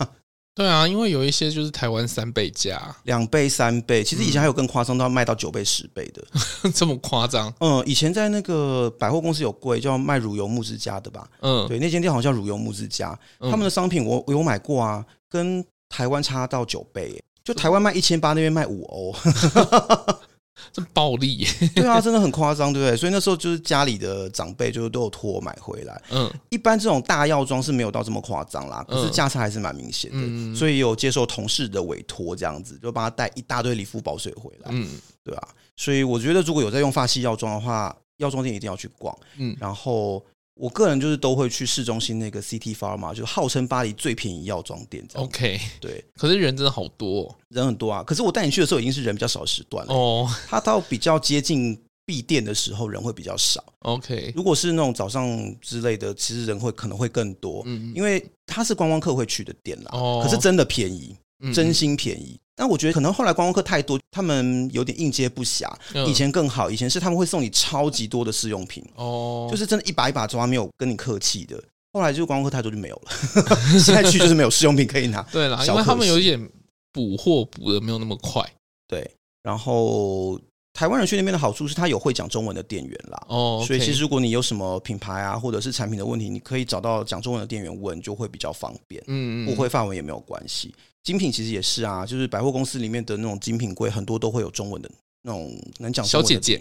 [0.55, 6.25] 对啊，因为有一些就是台湾三倍价，两倍、三倍，其实以前还有更夸张，都要卖到九倍、十倍的，
[6.63, 7.53] 嗯、这么夸张？
[7.61, 11.29] 嗯，以前在那个百货公司有柜叫卖乳油木之家的吧？
[11.41, 19.15] 嗯，对，那间店好像乳油木之家，他们的商品我我有买过啊，跟台湾差到九倍，就台湾卖一千八，那边卖五欧。
[20.73, 22.97] 这暴力， 对啊，真的很夸张，对不对？
[22.97, 26.03] 所以那时候就是家里的长辈就是都有托我买回来。
[26.11, 30.19] 嗯，一般这种大药妆是没有到这么夸张啦，可是价差还是蛮明显的。
[30.21, 34.71] 嗯，所以有接受同事的委托，这样子就帮他带一大堆理肤保水回来。
[34.71, 34.89] 嗯，
[35.25, 39.17] 对啊，所以我觉得如果有在用发系药妆的话，药妆店一定要去逛。
[39.39, 40.25] 嗯，然后。
[40.55, 45.03] 我个人就是都会去市中心那个 CT Pharma，就号称巴黎最便宜药妆店。
[45.15, 46.05] OK，对。
[46.17, 48.03] 可是人真的好多哦，人很多啊。
[48.03, 49.95] 可是我带你去的时候已经是人比较少的时段了。
[49.95, 53.65] 哦， 它到比较接近闭店的时候人会比较少。
[53.81, 55.27] OK，如果是那种早上
[55.61, 57.63] 之类的，其实人会可能会更多。
[57.65, 59.91] 嗯，因为它是观光客会去的店啦。
[59.93, 61.17] 哦，可是真的便宜，
[61.53, 62.39] 真心便宜。
[62.55, 65.67] 但我觉得可能后来观光客太多，他们有点应接不暇。
[66.07, 71.61] 以前更好，以前是他们会送你超级多的试用品，哦，就是真的一把一把抓，没有跟你客气的。
[71.95, 73.13] 后来就观光客太多就没有了，
[73.81, 75.23] 现在去就是没有试用品可以拿。
[75.33, 76.51] 对啦，因为他们有一点
[76.93, 78.43] 补货补的没有那么快。
[78.87, 79.11] 对，
[79.43, 80.39] 然后
[80.75, 83.27] 台湾人去那边的好处是他有会讲中文的店员啦。
[83.29, 89.03] 哦，所以其实如果你有什么品牌啊或者是产品的问题，你可以找到讲中文的店员问，就会比较方便。
[89.07, 90.75] 嗯嗯，不会法文也没有关系。
[91.03, 94.91] 精品其实也是啊，就是百货公司里面的那种精品柜，很多都会有中文的
[95.23, 96.61] 那种能讲小姐姐、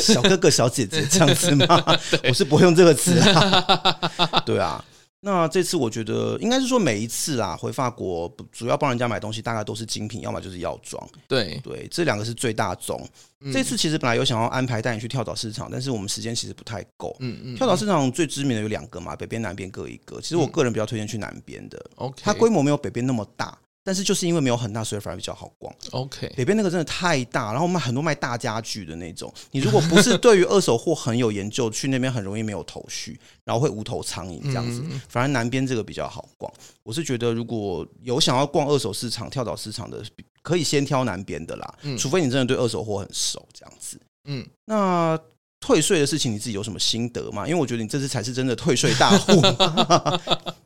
[0.00, 1.84] 小哥哥、小姐姐这样子吗？
[2.28, 4.42] 我是不会用这个词啊。
[4.46, 4.84] 对啊。
[5.20, 11.08] 那这次我觉得应该是说每一次啊，回法国主要帮人家买东西，大概都是精品，要么就是药妆。
[11.26, 13.00] 对对，这两个是最大宗。
[13.40, 17.16] 嗯、这次其实本来有想要安排带你去跳蚤市场，但是我们时间其实不太够。
[17.20, 17.56] 嗯嗯。
[17.56, 20.20] 跳蚤市场最知名的有两个嘛，北边、南边各一个。
[20.20, 21.84] 其实我个人比较推荐去南边的。
[21.96, 22.22] OK、嗯。
[22.22, 23.58] 它规模没有北边那么大。
[23.86, 25.72] 但是就是因为没有很大，所以反而比较好逛。
[25.92, 29.32] OK，北边那个真的太大，然后卖很多卖大家具的那种。
[29.52, 34.82] 你如果不是对于二手货很有研究，去那边很容易没有头绪，然后会无头苍蝇这样子。
[35.08, 36.52] 反而南边这个比较好逛。
[36.82, 40.02] 我是觉得如果有想要逛二手市场、跳蚤市场的，
[40.42, 41.74] 可以先挑南边的啦。
[41.96, 44.00] 除非你真的对二手货很熟这样子。
[44.24, 45.16] 嗯，那
[45.60, 47.46] 退税的事情你自己有什么心得吗？
[47.46, 49.40] 因为我觉得你这次才是真的退税大户。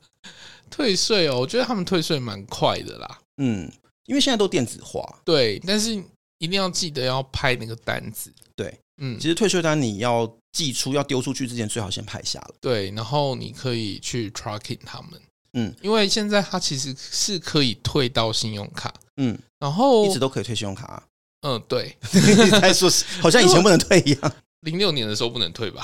[0.71, 3.19] 退税哦，我觉得他们退税蛮快的啦。
[3.37, 3.71] 嗯，
[4.05, 5.19] 因为现在都电子化。
[5.23, 5.93] 对，但是
[6.39, 8.33] 一定要记得要拍那个单子。
[8.55, 12.55] 对，嗯，其实退税单你要寄出、要丢出去之前，最好先拍下了。
[12.59, 15.21] 对，然后你可以去 tracking 他们。
[15.53, 18.93] 嗯，因为现在它其实是可以退到信用卡。
[19.17, 21.03] 嗯，然后一直都可以退信用卡啊。
[21.41, 21.95] 嗯，对。
[22.13, 22.89] 你在说，
[23.21, 24.33] 好像以前不能退一样。
[24.61, 25.83] 零六年的时候不能退吧？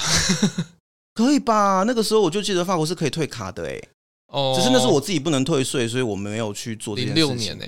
[1.16, 1.84] 可以吧？
[1.88, 3.90] 那个时候我就记得法国是可以退卡的，欸，哎。
[4.28, 7.24] 哦，只是那是我自己不能退税，所以我没有去做这件事情。
[7.24, 7.66] 零六年呢？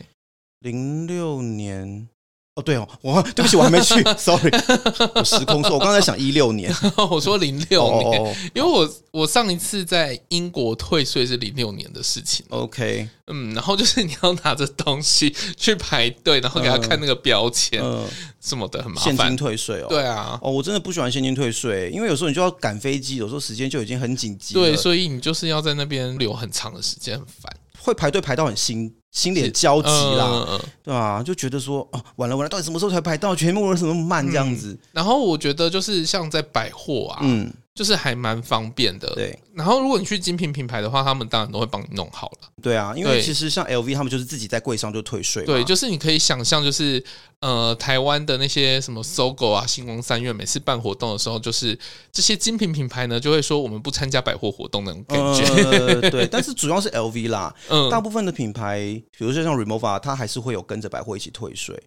[0.59, 2.09] 零六年
[2.55, 4.51] 哦，对哦，我对不起，我还没去，sorry，
[5.15, 6.73] 我时空错，我刚才想一六年，
[7.09, 12.45] 我说零六年，哦、因为我我上一次在英国退税是零六年的事情。
[12.49, 18.05] OK， 嗯，然后就是你要拿着东西去排队，然后给他看那个标签，嗯，
[18.41, 19.15] 什么的很麻烦。
[19.15, 28.93] 现金退税哦，对啊，哦，我真的不喜欢现金退税，因为有时候你就要赶飞机，有时候时间就已经很紧急，对，所以你就是要在那边留很长的时间，很烦，会排队排到很心。
[29.11, 31.23] 心里焦急啦，对吧、啊？
[31.23, 33.35] 就觉得说，哦，完了完了，到底什么时候才排到？
[33.35, 34.79] 全部为什么慢这样子、嗯？
[34.91, 37.51] 然后我觉得就是像在百货啊，嗯。
[37.79, 39.39] 就是还蛮方便的，对。
[39.53, 42.49] 然后如果你去精品品牌的话，他们当然都会帮你弄好了。
[42.61, 45.45] 对啊，因为其实像 LV 他们就是自己在柜上就退税。
[45.45, 47.01] 对，就是你可以想象，就是
[47.39, 51.79] 呃，台湾的那些什么 SOGO 啊、星光三月，每次办活动的时候，就是
[52.11, 55.45] 这些精品品牌呢就会说我们不参加百货活动那种感觉。
[55.63, 58.79] 呃、对， 但是主要是 LV 啦，嗯，大部分的品牌，
[59.17, 61.81] 比如说像 Remova，它还是会有跟着百货一起退税。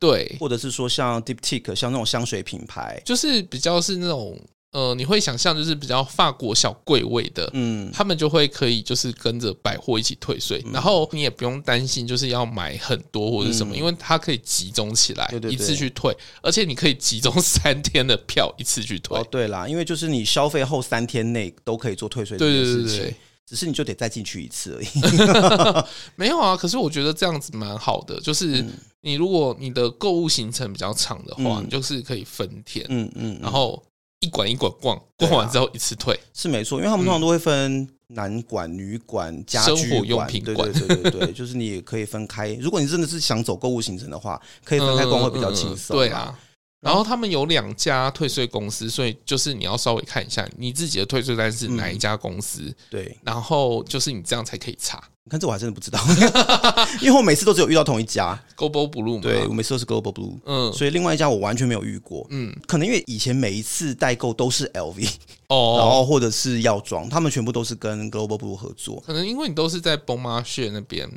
[0.00, 4.36] 对，或者是说像 Diptyque，像那种香水品牌，就是比较是那种。
[4.76, 19.18] 呃，你会想象就是比较法国小贵位的，嗯，他们就会可以就是跟着百货一起退税，嗯、然后你也不用担心就是要买很多或者什么，嗯、因为它可以集中起来，对对对，一次去退，而且你可以集中三天的票一次去退。
[19.18, 23.16] 哦，对啦，因为就是你消费后三天内都可以做退税这件事情，对对对对，
[23.46, 25.84] 只是你就得再进去一次而已。
[26.16, 28.62] 没有啊，可是我觉得这样子蛮好的，就是
[29.00, 33.82] 你如果你的购物行程比较长的话，嗯、你就是可以分天，嗯嗯，嗯然后。
[34.20, 42.52] 一馆一馆逛，逛完之后一次退，啊、是没错，因为他们通常都会分男馆、女馆、家居生活用品馆，对对对对对，就是你也可以分开。
[42.54, 45.96] 如果你真的是想走购物行程的话，可以分开逛会比较轻松。
[45.96, 46.38] 对啊，
[46.80, 55.02] 然后他们有两家退税公司，所以就是你要稍微看一下你自己的退税单是哪一家公司，嗯、对，然后就是你这样才可以查。
[55.26, 55.98] 你看这我还真的不知道，
[57.02, 58.40] 因为我每次都只有遇到同一家。
[58.56, 65.10] Global Blue，对，我每次都是 Global Blue，嗯，所以另外一家我完全没有遇过，嗯，可能因为以前每一次代购都是 LV
[65.50, 71.10] 哦，然后或者是药妆，他们全部都是跟 Global Blue 合作，可能因为你都是在 Bon Marché 那边，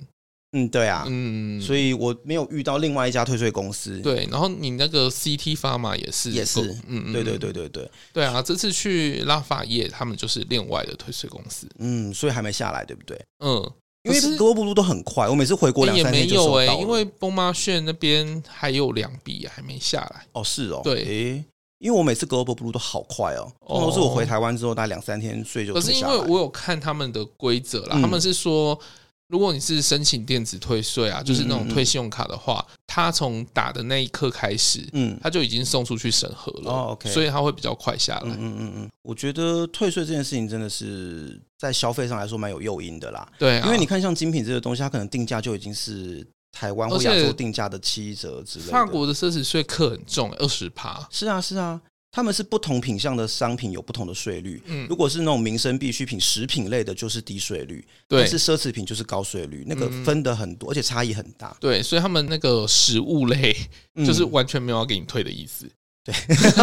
[0.53, 13.15] 嗯，对啊，嗯，所以我没有遇到另外一家退税公司，对，然后你那个 CT Pharma 也是也是，嗯，对对对对对，对啊，这次去拉法叶他们就是另外的退税公司，嗯，所以还没下来，对不对？
[13.45, 13.71] 嗯。
[14.03, 16.75] 因为格罗布路都很快，我每次回国两三天就收到了。
[16.75, 20.25] 因为崩妈炫那边还有两笔还没下来。
[20.31, 21.43] 哦，是哦，对，诶，
[21.79, 25.73] 因为我每次 Global Blue 都好快哦，都是我回台湾之后大概两三天税就。
[25.73, 28.79] 可是因为我有看他们的规则啦，他们是说。
[29.29, 38.21] 如果你是申请电子退税啊，就是那种退信用卡的话，他从打的那一刻开始，嗯，他就已经送出去审核了，哦，OK，所以他会比较快下来。
[38.25, 43.27] 嗯嗯嗯，我觉得退税这件事情真的是在消费上来说蛮有诱因的啦。
[43.37, 48.71] 对，因为你看像精品这个东西，它可能定价就已经是台湾或亚洲定价的七折之类的。
[48.71, 51.07] 法国的奢侈税课很重，二十趴。
[51.11, 51.79] 是啊，是啊。
[52.11, 61.55] 他们是不同品相的商品有不同的税率，嗯，如果是那种民生必需品、食品类的，就是低税率；对，但是奢侈品就是高税率，那个分的很多，而且差异很大。
[61.59, 63.55] 对，所以他们那个食物类
[63.97, 65.69] 就是完全没有要给你退的意思。
[66.03, 66.15] 对，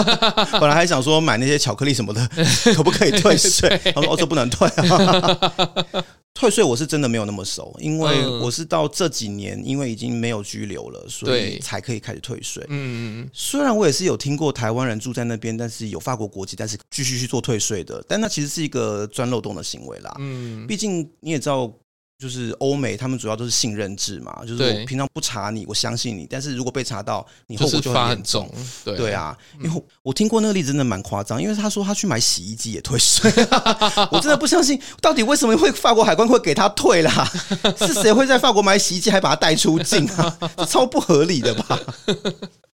[0.59, 2.29] 本来还想说买那些巧克力什么的，
[2.75, 3.81] 可不可以退税？
[3.95, 6.05] 他说哦，这不能退啊。
[6.37, 12.63] 退税我是真的没有那么熟，因为我是到这几年，因为已经没有居留了，所以才可以开始退税。
[12.69, 20.15] 嗯，虽然我也是有听过台湾人住在那边，但是有法国国籍，但是继续去做退税的，但那其实是一个钻漏洞的行为啦。
[20.19, 21.73] 嗯，毕竟你也知道。
[22.19, 28.51] 就是欧美，他们主要都是信任制嘛，就是我平常不查你，我相信你，但是如果被查到，你后果就很严重。
[28.83, 33.31] 对对啊，因为我听过那个例子，真的蛮夸张，因为他说他去买洗衣机也退税，
[34.11, 37.31] 我真的不相信，到底为什么会法国海关会给他退啦？
[37.79, 40.39] 是谁会在法国买洗衣机还把它带出境啊？
[40.57, 41.79] 这超不合理的吧？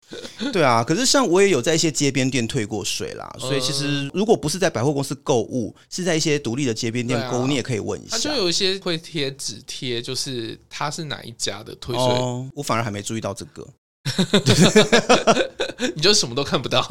[0.52, 8.18] 对啊，可是像我也有在一些街边店退过税啦，所以其实如果不是在百货公司购物，是在一些独立的街边店购物，你也可以问一下。
[8.18, 12.04] 他就有一些会贴纸贴，就是他是哪一家的退税。
[12.04, 13.68] 哦，我反而还没注意到这个。
[15.96, 16.86] 你就什么都看不到，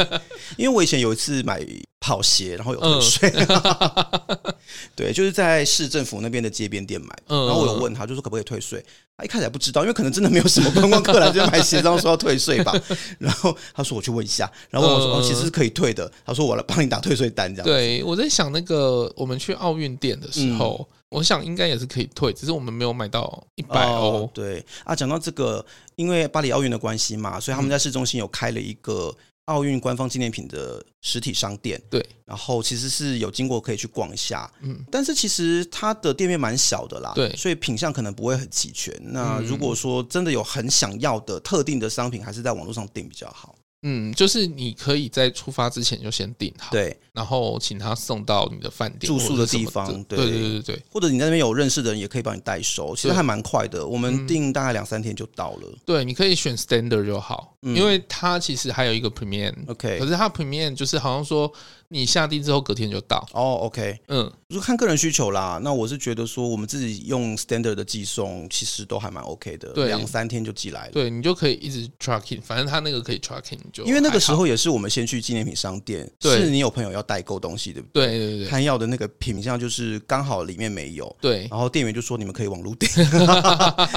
[0.56, 1.64] 因为我以前有一次买
[2.00, 3.32] 跑鞋，然后有退税。
[4.96, 8.84] 对，就是在市政府那边的街边店买，然后我有问他，就说可不可以退税。
[9.16, 12.74] 他一开始还不知道，因为可能真的没有什么观光客来这边买鞋，然后说要退税吧。
[13.18, 16.10] 然后他说我去问一下，然后问我说哦，其实是可以退的。
[16.24, 17.66] 他说我来帮你打退税单，这样。
[17.66, 20.88] 对，我在想那个我们去奥运店的时候。
[21.10, 24.30] 我想应该也是可以退，只是我们没有买到一百欧。
[24.32, 25.64] 对啊，讲到这个，
[25.96, 29.14] 因为巴黎奥运的关系嘛，所以他们在市中心有开了一个
[29.46, 38.94] 奥运官方纪念品的实体商店，对，然后其实是有经过可以去逛一下，嗯，但是其实它的店面蛮小的啦，对，所以品相可能不会很齐全。
[39.00, 43.56] 那如果说真的有很想要的特定的商品，还是在网络上订比较好。
[43.82, 53.86] 嗯，就是你可以在出发之前就先订好，对，然后请他送到你的饭店住宿的地方，对对对对对，或者你在那边有认识的人，也可以帮你代收，其实还蛮快的。
[53.86, 55.78] 我们订大概两三天就到了。
[55.86, 61.50] 对，你可以选 Standard 就好，因为它其实还有一个 Premium，OK，可是它 Premium 就是好像说
[61.90, 63.24] 你下订之后隔天就到。
[63.32, 65.60] 哦，OK，嗯，就看个人需求啦。
[65.62, 70.92] 那我是觉得说，我们自己用 Standard 的寄送，其实都还蛮 OK 的，对，两三天就寄来了。
[70.92, 73.84] 对，你就可以一直 Tracking，反正他那个可以 Tracking 就。
[73.84, 74.40] 因为那个时候。
[74.50, 78.06] 也是我们先去纪念品商店，是你有朋友要代购东西，对不对？
[78.06, 81.46] 对对对，他要的那个品相就是刚好里面没有，对。
[81.50, 82.88] 然后店员就说：“你们可以网络订。”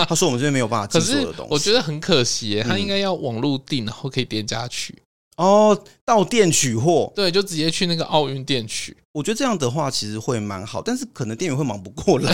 [0.06, 4.94] 他说：“我们这边没有办法寄所有的东西。”我觉得很可惜，他应该要网络订，然后可以店家取。
[5.38, 8.96] 哦，到店取货，对，就直接去那个奥运店取。
[9.12, 12.32] 我觉得这样的话其实会蛮好，但是可能店员会忙不过来，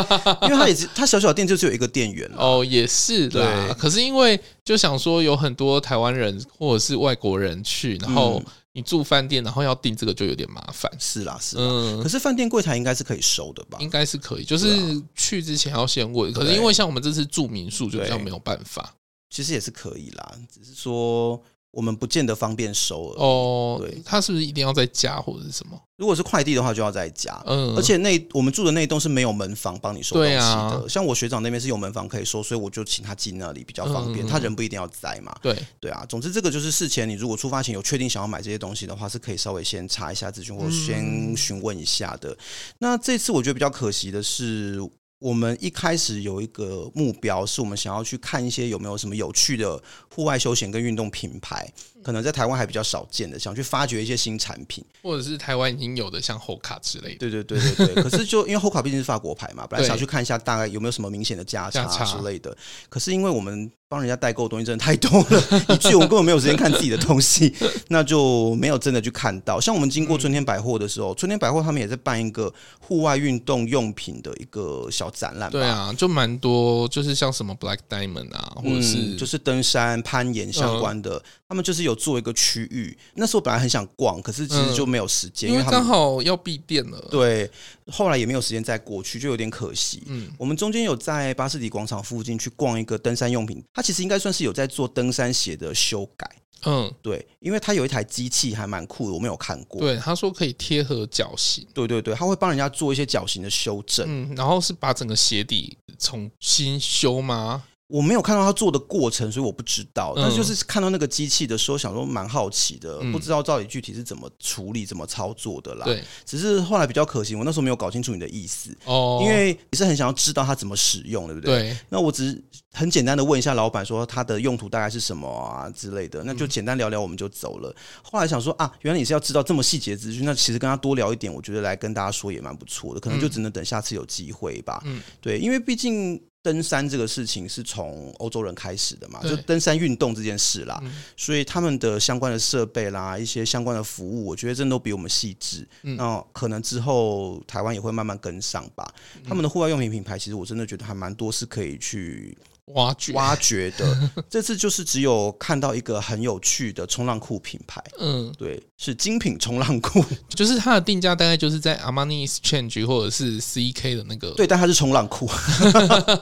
[0.42, 2.30] 因为他也是他小小店就只有一个店员。
[2.36, 3.42] 哦，也是的。
[3.42, 8.42] 对可是因为就想说有很多台湾人或者是外国人去，然后
[8.72, 10.90] 你住饭店，然后要订这个就有点麻烦。
[10.98, 11.62] 是啦，是啦。
[11.62, 12.02] 嗯。
[12.02, 13.78] 可是饭店柜台应该是可以收的吧？
[13.80, 16.32] 应该是可以，就是去之前要先问。
[16.32, 18.94] 可是因为像我们这次住民宿，就比较没有办法。
[19.30, 21.42] 其实也是可以啦，只是说。
[21.70, 23.76] 我们不见得方便收哦。
[23.78, 25.80] 对，他是不是一定要在家或者是什么？
[25.96, 27.40] 如果是快递的话，就要在家。
[27.46, 30.88] 嗯，而且那我们住的那一栋是没有门房帮你收东西的。
[30.88, 34.26] 像我学长那边是有门房可以收，所以我就请他进那里比较方便。
[34.26, 35.36] 他人不一定要在嘛。
[35.42, 42.36] 对对啊，总之这个就是事前你如果出发前有确定想要买这些东西的话，是可以稍微先查一下资讯或者先询问一下的。
[42.78, 44.80] 那这次我觉得比较可惜的是。
[45.18, 49.80] 我们一开始有一个目标，是我们想要去看一些有没有什么有趣的
[50.14, 51.68] 户外休闲跟运动品牌，
[52.04, 57.18] 可能在台湾还比较少见的，想去发掘一些新产品，或者是台湾已经有的，像 Hoka 之类的。
[57.18, 58.02] 对对对对对。
[58.02, 62.56] 可是就因为 Hoka 毕竟是法国牌嘛，本来想去看一下大概有没有什么明显的价差之类的。
[62.88, 67.54] 可是因为我们帮人家代购的东西真的太多了，以至于我们根本没有时间看自己的东西，
[67.88, 69.58] 那就没有真的去看到。
[69.58, 75.50] 像我们经过春天百货的时候，春天百货他们也在办一个户外运动用品的一个小展览。
[75.50, 82.96] 对啊，就蛮多，就是像什么 Black Diamond 啊，或者是、嗯、就是登山攀岩相关的，他们就是有做一个区域。
[83.14, 87.08] 那时候本来很想逛，可是其实就没有时间，因为刚好要闭店了。
[87.10, 87.50] 对，
[87.90, 90.02] 后来也没有时间再过去，就有点可惜。
[90.06, 93.64] 嗯，我们中间有在巴士底广场附近去逛一个登山用品。
[93.72, 96.30] 它其实应该算是有在做登山鞋的修改，
[96.66, 99.80] 嗯，对，因为它有一台机器还蛮酷的，我没有看过。
[99.80, 107.64] 对，他说可以贴合脚型，对对对，他会帮人家做一些脚型的修正，嗯，然后是把整个鞋底重新修吗？
[107.88, 110.12] 我没有看到他做的过程，所以我不知道。
[110.14, 115.86] 但是就是看到那个机器的时候，想说蛮好奇的，不知道到底具体是怎么处理、怎么操作的啦。
[115.86, 121.60] 对，只是后来比较可惜，我那时候没有搞清楚你的意思哦，因为你是很想要知道它怎么使用，对不对？
[121.60, 121.76] 对。
[121.88, 127.74] 那我只是很简单的问一下老板，说它的用途大概是什么啊之类的，那就简单聊聊，我们就走了。
[128.02, 133.00] 后来想说啊，原来你是要知道这么细节资讯，那其实跟他多聊一点，我觉得来跟大家说也蛮不错的。
[133.00, 134.82] 可能就只能等下次有机会吧。
[134.84, 136.20] 嗯，对，因为毕竟。
[136.48, 145.68] 登山这个事情是从欧洲人开始的嘛，就登山运动这件事啦，嗯、所以他们的相关的设备啦，一些相关的服务，我觉得真的都比我们细致。
[145.82, 148.88] 嗯、那可能之后台湾也会慢慢跟上吧。
[149.16, 152.34] 嗯、他们的户外用品品牌，其实我真的觉得还蛮多是可以去。
[152.74, 153.12] 挖掘。
[153.12, 165.28] 挖掘的， 这次就是只有看到一个很有趣的冲浪裤品牌，嗯，对，是精品冲浪裤， 就是它的定价大概就是在 Armani Exchange 或者是 CK 的那个，对，但它是冲浪裤，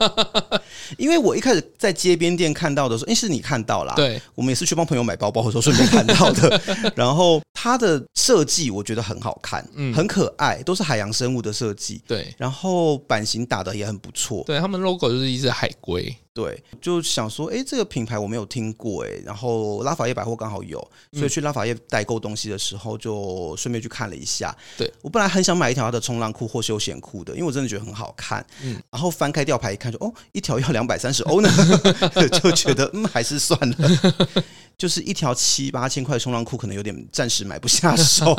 [0.98, 6.60] 因为我一开始在街边店看到的时候，诶，是你看到啦，对，我们也是去帮朋友买包包的时候顺便看到的，
[6.94, 16.14] 然后它的设计我觉得很好看，嗯，很可爱，都是海洋生物的设计，对，然后版型打的也很不错，对，他们 logo 就是一只海龟。
[16.36, 20.78] 对，就想说，哎，这个品牌我没有听过，哎，然后拉法叶百货刚好有，
[21.14, 24.54] 所以去拉法叶代购东西的时候，就顺便去看了一下。
[24.76, 28.46] 对，我本来很想买一条它的冲浪裤或休闲裤的，因为我真的觉得很好看。
[28.62, 31.48] 嗯，然后翻开吊牌一看就，就哦，一条要两百三十欧呢，
[32.42, 33.76] 就觉得嗯，还是算了。
[34.76, 38.34] 就是一条七八千块的冲浪裤，可能有点暂时买不下手。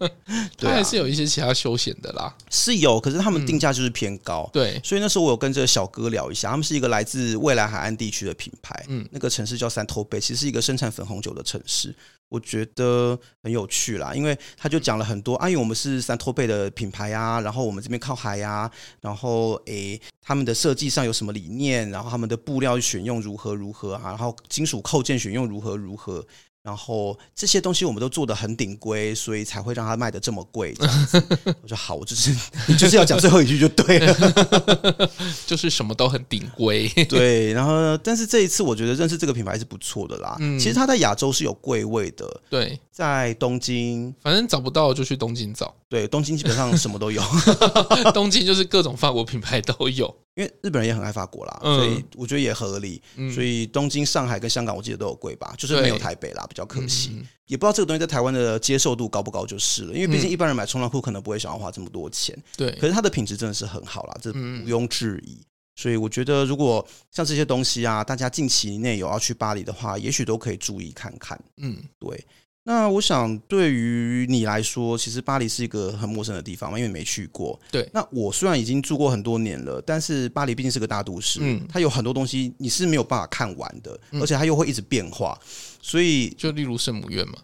[0.56, 4.48] 对，还是有一些其他休闲的啦，是有，可是他们定价就是偏高。
[4.54, 11.94] 对，所以那时候我有跟这个小哥聊一下，他们是一个来自未来海岸地区的品牌，嗯，那个城市叫三头贝，其实是一个生产粉红酒的城市。
[12.28, 18.70] 我觉得很有趣啦，因为他就讲了很多，啊，因为我们是三托贝的品牌啊，然后我们这边靠海呀，
[19.02, 26.24] 然后诶，他们的设计上有什么理念，然后他们的布料选用如何如何啊，然后金属扣件选用如何如何。
[26.62, 30.72] 然后这些东西我们都做的很顶规，所以才会让它卖的这么贵。
[30.74, 31.22] 这样子，
[31.60, 32.32] 我说好，我就是
[32.68, 35.10] 你就是要讲最后一句就对了，
[35.44, 36.88] 就是什么都很顶规。
[37.08, 40.36] 对，然后但是这一次我觉得认识这个品牌是不错的啦。
[40.38, 42.40] 嗯，其实它在亚洲是有贵位的。
[42.48, 45.74] 对，在东京，反正找不到就去东京找。
[45.88, 47.22] 对，东京基本上什么都有，
[48.12, 50.14] 东京就是各种法国品牌都有。
[50.34, 53.02] 因为日本人也很爱法国啦，所以我觉得也合理。
[53.34, 57.22] 所以东京、上海跟香港，我记得都有贵吧，就是没有台北啦，比较可惜。
[57.46, 59.92] 也不知道这个东西在台湾的接受度高不高就是了。
[59.92, 62.38] 因为毕竟一般人买冲浪裤可能不会想要花这么多钱。
[62.56, 65.38] 对，可是它的品质真的是很好啦，这毋庸置疑。
[65.74, 71.38] 所以我觉得，如果像这些东西啊，大家近期内有要去巴黎的话，也许都可以注意看看。
[71.58, 72.26] 嗯，对。
[72.64, 77.58] 那我想，对于你来说，其实巴黎是一个很陌生的地方嘛，因为你没去过。
[77.70, 77.88] 对。
[77.92, 85.36] 那我虽然已经住过很多年了，但是巴黎毕竟是个大都市，嗯，它有很多东西你是没有办法看完的，而且它又会一直变化，
[85.80, 87.34] 所以就例如圣母院嘛。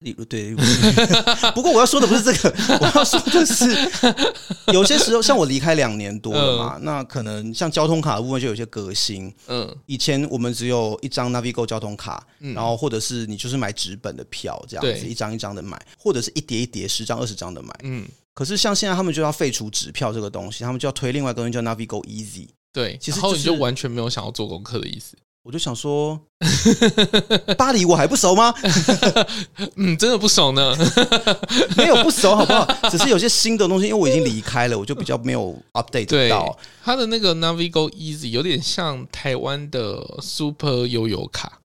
[0.00, 0.54] 例如对，
[1.54, 3.66] 不过我要说的不是这个，我要说的是，
[4.72, 9.34] 有些时候像我离开两年多了嘛，那可能像交通卡的部分就有些革新。
[9.48, 17.74] 嗯，以前我们只有一张 Navigo 交通卡，然后或者是你就是买纸本的票这样子，一张一张的买，或者是一叠一叠十张二十张的买。
[17.82, 22.46] 嗯，可是像现在他们就要废除纸票这个东西，他们就要推另外一个东西叫 Navigo Easy。
[22.72, 25.16] 对，其实你就完全没有想要做功课的意思。
[25.42, 26.20] 我就想说，
[27.56, 28.52] 巴黎我还不熟吗？
[29.76, 30.76] 嗯，真的不熟呢，
[31.76, 32.66] 没有不熟，好不好？
[32.90, 36.54] 只是有些新的东西，因为我已经离开了，我就比较没有 update 到。
[36.84, 41.60] 它的那个 Navigo Easy 有点像台湾的 Super 悠游卡。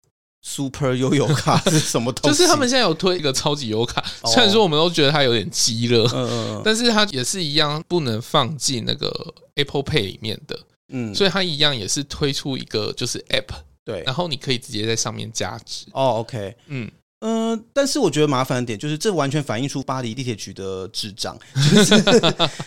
[0.45, 2.37] Super 悠游卡是什么东西？
[2.37, 9.09] 就是他们现在有推一个超级悠游卡，虽然说我们都觉得它有点鸡肋，嗯，但是它也是一样不能放进那个
[9.55, 10.59] Apple Pay 里面的，
[10.89, 13.53] 嗯，所以它一样也是推出一个就是 App。
[13.85, 15.85] 对，然后你可以直接在上面加值。
[15.91, 22.01] 哦，OK，嗯嗯、呃，但是我觉得麻烦的点就是，这完全反映出巴黎地铁局的智障， 就是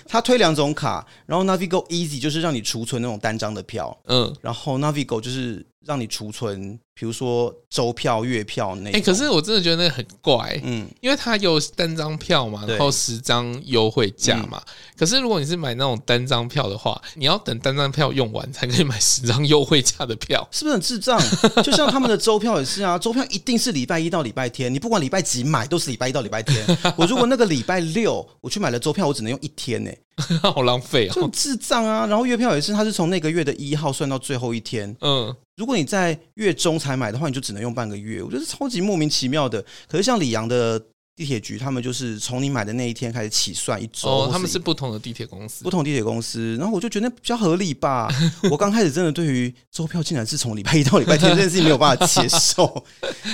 [0.07, 5.65] 他推两种卡，然后 Navigo Easy 就是让你储存那种单张的票，嗯，然后 Navigo 就是。
[5.87, 8.91] 让你储存，比如说周票、月票那。
[8.91, 14.61] 哎，可是我真的觉得那个很怪，嗯，因为它有单张票嘛，然后十张优惠价嘛。
[14.97, 21.21] 可是如果你是买那种单张票的话，你要等单张票用完才可以买十张优惠价的票，是不是很智障？
[21.63, 26.67] 就像他们的周票也是啊，周票一定是礼拜一到礼拜天，你不管礼拜几买都是礼拜一到礼拜天。
[26.97, 29.91] 我如果那个礼拜六我去买了周票，我只能用一天呢，
[30.43, 32.07] 好浪费啊，就智障啊！
[32.07, 35.35] 然后月票也是，它是从那个月的一号算到最后一天，嗯。
[35.57, 39.65] 如果你在月中才买的话，你就只能用半个月，我觉得超级莫名其妙的。
[39.89, 40.79] 可是像李阳的
[41.17, 44.07] 地铁局，他们就是从你买的那一天开始起算一周。
[44.09, 46.55] 哦，他们是不同的地铁公司，不同地铁公司。
[46.57, 48.07] 然后我就觉得比较合理吧。
[48.51, 52.85] 我刚开始真的对于周票竟然是从礼拜一到礼拜天 这件事情没有办法接受，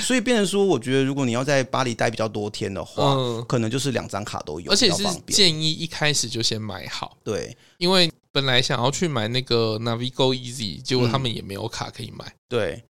[0.00, 7.18] 所以变成说，我觉得如果你要在巴黎待比较多天的话，嗯，可能就是两张卡都有，而且是建议一开始就先买好。
[7.24, 8.08] 对，因为。
[8.34, 12.24] 本来想要去买那个 Navigo Easy，结果他们也没有卡可以买。
[12.24, 12.84] 嗯、对，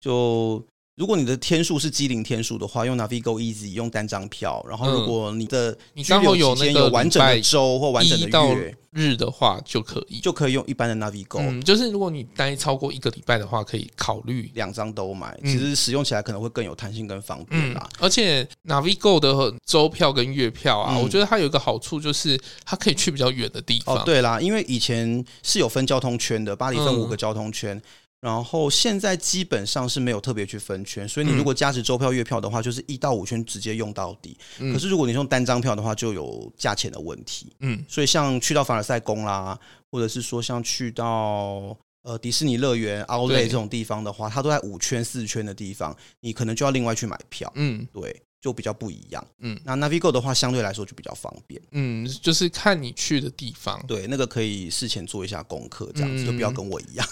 [0.00, 0.64] 就。
[0.96, 4.64] 如果你的天数是机零天数的话，用 Navigo Easy 用单张票。
[4.68, 11.38] 然后如果你的你刚好有那个完整的周或完整的月日的话，就可以就可以用一般的 Navigo。
[11.40, 15.36] 嗯，就是如果你待超过一个礼拜的话，可以考虑两张都买。
[15.42, 17.88] 其实使用起来可能会更有弹性、跟方便啦。
[17.98, 23.96] 而且 Navigo 的周票跟月票啊，我觉得它有一个好处就是它可以去比较远的地方。
[23.96, 27.82] 哦，对啦，因为以前是有分交通圈的，巴黎分五个交通圈。
[28.24, 34.34] 然后现在基本上是没有特别去分圈，所以你如果加值周票、月票的话，就是一到五圈直接用到底。
[34.60, 37.54] 嗯、可是如果你用单张票的话，就有价钱的问题。
[37.60, 39.60] 嗯，所以像去到凡尔赛宫啦，
[39.90, 47.52] 或者是说像去到呃迪士尼乐园、奥莱这种地方的话，它都在五圈、四圈的地方，你可能就要另外去买票。
[47.56, 48.22] 嗯，对。
[48.44, 57.08] 就比较不一样，嗯，那 Navigo 的话相对来说就比较方便，嗯，就是看你去的地方，对，那个可以事前做一下功课，这样子就不要跟我一样。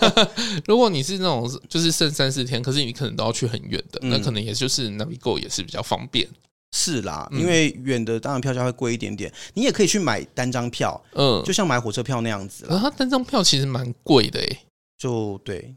[0.68, 6.28] 如果你是那种就是剩三四天，可是你可能都要去很远的，那可能也就是 Navigo 也是比较方便。
[6.72, 12.66] 是啦，因为远的当然票价会贵一点点，你也可以去买单张票，嗯，就像买火车票那样子。
[12.68, 14.58] 然后它单张票其实蛮贵的诶。
[14.98, 15.74] 就对，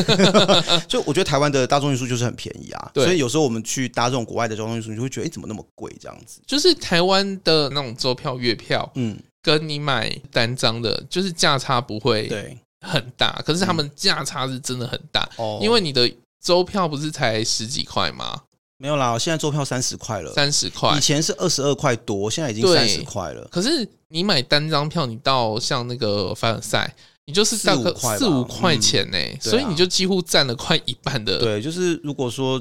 [0.88, 6.40] 就我觉得台湾的大众运输就是很便宜啊，所以有时候我们去搭这种国外的交通运输，你就会觉得，哎，怎么那么贵这样子？
[6.46, 16.10] 就是台湾的那种周票、月票，嗯，跟你买单张的，就是价差不会对很大，可是他们价差是真的很大哦，因为你的
[16.42, 18.44] 周票不是才十几块吗？
[18.78, 23.46] 没有啦，现在周票三十块了，三十块，以前是二十二块多，现在已经三十块了。
[23.50, 26.94] 可是你买单张票，你到像那个凡尔赛。
[27.28, 31.38] 你就是大概四五块钱呢，所以你就几乎占了快一半的。
[31.38, 32.60] 对，就是如果说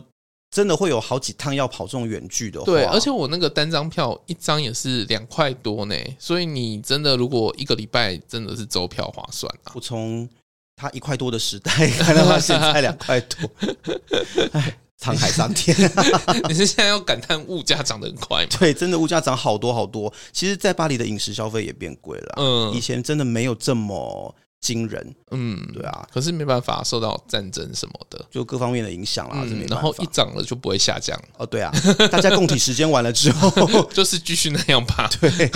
[0.52, 9.72] 真的会有好几趟要跑这种远距的话，对，而且我那个单张票一张也是两块多呢，所以你真的如果一个礼拜真的是周票划算啊。
[9.74, 10.28] 我从
[10.76, 13.50] 他一块多的时代看到他现在两块多，
[14.52, 15.74] 哎，沧海桑田。
[16.50, 18.50] 你是现在要感叹物价涨得很快吗？
[18.60, 20.14] 对，真的物价涨好多好多。
[20.34, 24.36] 其实，在巴黎的饮食消费也变贵了，嗯，以前真的没有这么。
[24.60, 29.44] 惊人，嗯，对啊，可是没办法，受到战争什么的，就各方面的影响啦。
[29.46, 31.18] 嗯、然后一涨了就不会下降。
[31.38, 31.72] 哦，对啊，
[32.12, 33.50] 大家共体时间完了之后，
[33.94, 35.10] 就是继续那样吧。
[35.22, 35.52] 对，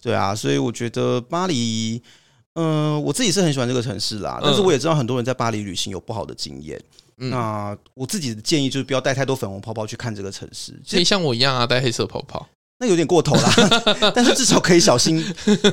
[0.00, 2.02] 对啊，所以我觉得巴黎，
[2.54, 4.40] 嗯、呃，我自己是很喜欢这个城市啦。
[4.42, 6.82] 但是我也知道很多人在巴黎旅行有不好的经验。
[7.18, 12.48] 嗯、那我自己的建议就是不要带太多粉红泡泡去看这个城市，可以像我一样啊，带黑色泡泡。
[12.82, 13.54] 那有点过头啦，
[14.12, 15.24] 但是至少可以小心，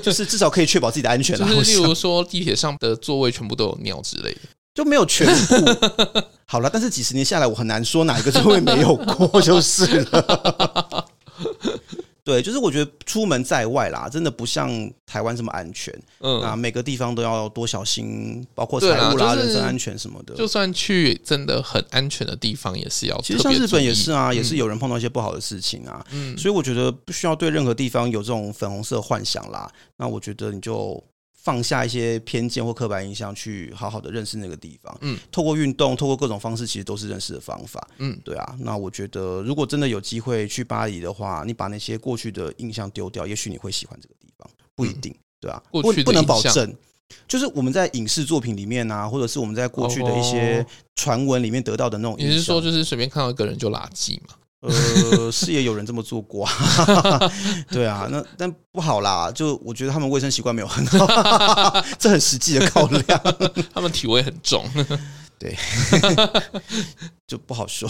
[0.03, 1.47] 就是至少可以确保自己的安全啦。
[1.47, 4.41] 就是例如说地铁上的座位全部都有尿之类的，
[4.75, 5.55] 就没有全部。
[6.45, 10.78] 好了，但是几十年下来，我很难说哪一个座位没有过，就是了。
[12.29, 14.69] 对，就是我觉得出门在外啦，真的不像
[15.03, 15.91] 台湾这么安全。
[16.19, 20.35] 嗯，啊，每个地方都要多小心，包括财务啦、人身安全什么的。
[20.35, 23.19] 就算去真的很安全的地方，也是要。
[23.21, 26.05] 其实像日本也是啊，也是有人碰到一些不好的事情啊。
[26.11, 29.67] 嗯，所以我觉得不需要对任何地方有这种粉红色幻想啦。
[29.97, 31.03] 那我觉得你就。
[31.49, 34.95] 放下一些偏见或刻板印象，去好好的认识那个地方。
[35.01, 37.87] 嗯，透过运动，透过各种方式，其实都是认识的方法。
[37.97, 38.55] 嗯，对啊。
[38.59, 44.47] 那我觉得，如果真的有机会去巴黎的话，你把那些过去的印象丢掉，也许你会喜欢这个地方。
[44.75, 45.59] 不一定，对啊。
[45.71, 46.71] 过去不能保证，
[47.27, 52.15] 就是我们在影视作品里面啊，或者是我们在过去的一些传闻里面得到的那种。
[52.19, 54.35] 你是说，就是随便看到一个人就垃圾吗？
[54.61, 56.47] 呃，是也有人这么做过，
[57.71, 63.21] 对啊，那但不好啦，就我觉得他们卫生习惯没有很好， 这很实际的考量，
[63.73, 64.65] 他们体味很重，
[65.39, 65.55] 对，
[67.25, 67.89] 就不好说，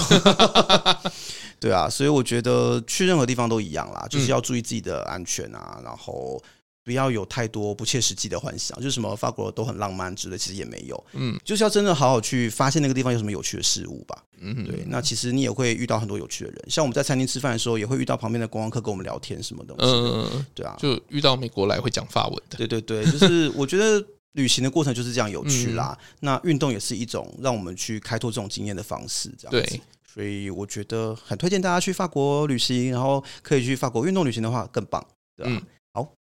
[1.60, 6.42] 对啊，所以我觉得去任何地方都一样啦，就是要注意自己的安全啊，然后。
[6.84, 11.04] 不要有太多不切实际的幻想，就是什么法国都很浪漫之类，其实也没有。
[11.14, 14.24] 嗯，就是要真的好好去发现那个地方有什么有趣的事物吧。
[14.40, 14.84] 嗯，对。
[14.88, 19.84] 那其实你也会遇到很多有趣的人，像我们在餐厅吃饭的时候，也会遇到旁边的观光客跟我们聊天什么东西。
[19.86, 22.58] 嗯，对啊，就遇到美国来会讲法文的。
[22.58, 25.96] 对对对，就是我觉得旅行的过程就是这样有趣啦。
[26.00, 29.74] 嗯、那运动也是一种让我们去开拓这种经验的方式，这样子。
[29.74, 35.06] 对，所以我觉得很推荐大家去法国旅行，然后可以去法国运动旅行的话更棒，
[35.36, 35.52] 对吧？
[35.54, 35.62] 嗯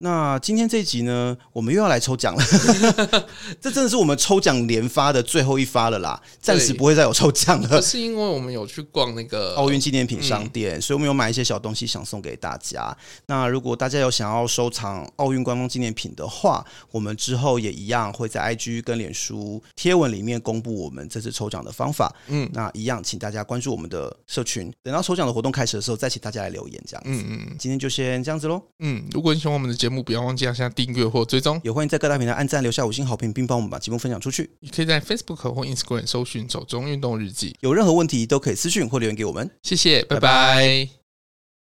[0.03, 2.43] 那今天这一集呢，我们又要来抽奖了。
[3.61, 7.83] 这真的是我们抽奖连发的最后一发了啦，暂时不会再有抽奖了。
[7.83, 12.97] 是因为我们有去逛那个 奥运纪念品商店，嗯、所以我们有买一些小东西想送给大家。
[13.27, 22.11] 那如果大家有想要收藏奥运官方纪念品的话，我们之后也一样会在 IG 跟脸书贴文里面公布我们这次抽奖的方法。
[22.29, 27.11] 嗯，那一样，请大家关注我们的社群，等到抽奖的活动开始的时候，再请大家来留言这样子。
[27.11, 28.63] 嗯嗯，今天就先这样子喽。
[28.79, 34.51] 嗯，如果你喜欢我们的节目，不要忘记按下订阅或追踪，也欢迎在各大平台按赞、留下五星好评，并帮我们把节目分享出去。
[34.61, 39.51] 你可以在 Facebook 或 Instagram 搜寻“走中运动日记”，有任何问题都可以私讯或留言给我们。
[39.63, 40.21] 谢谢，拜拜。
[40.21, 41.00] 拜拜。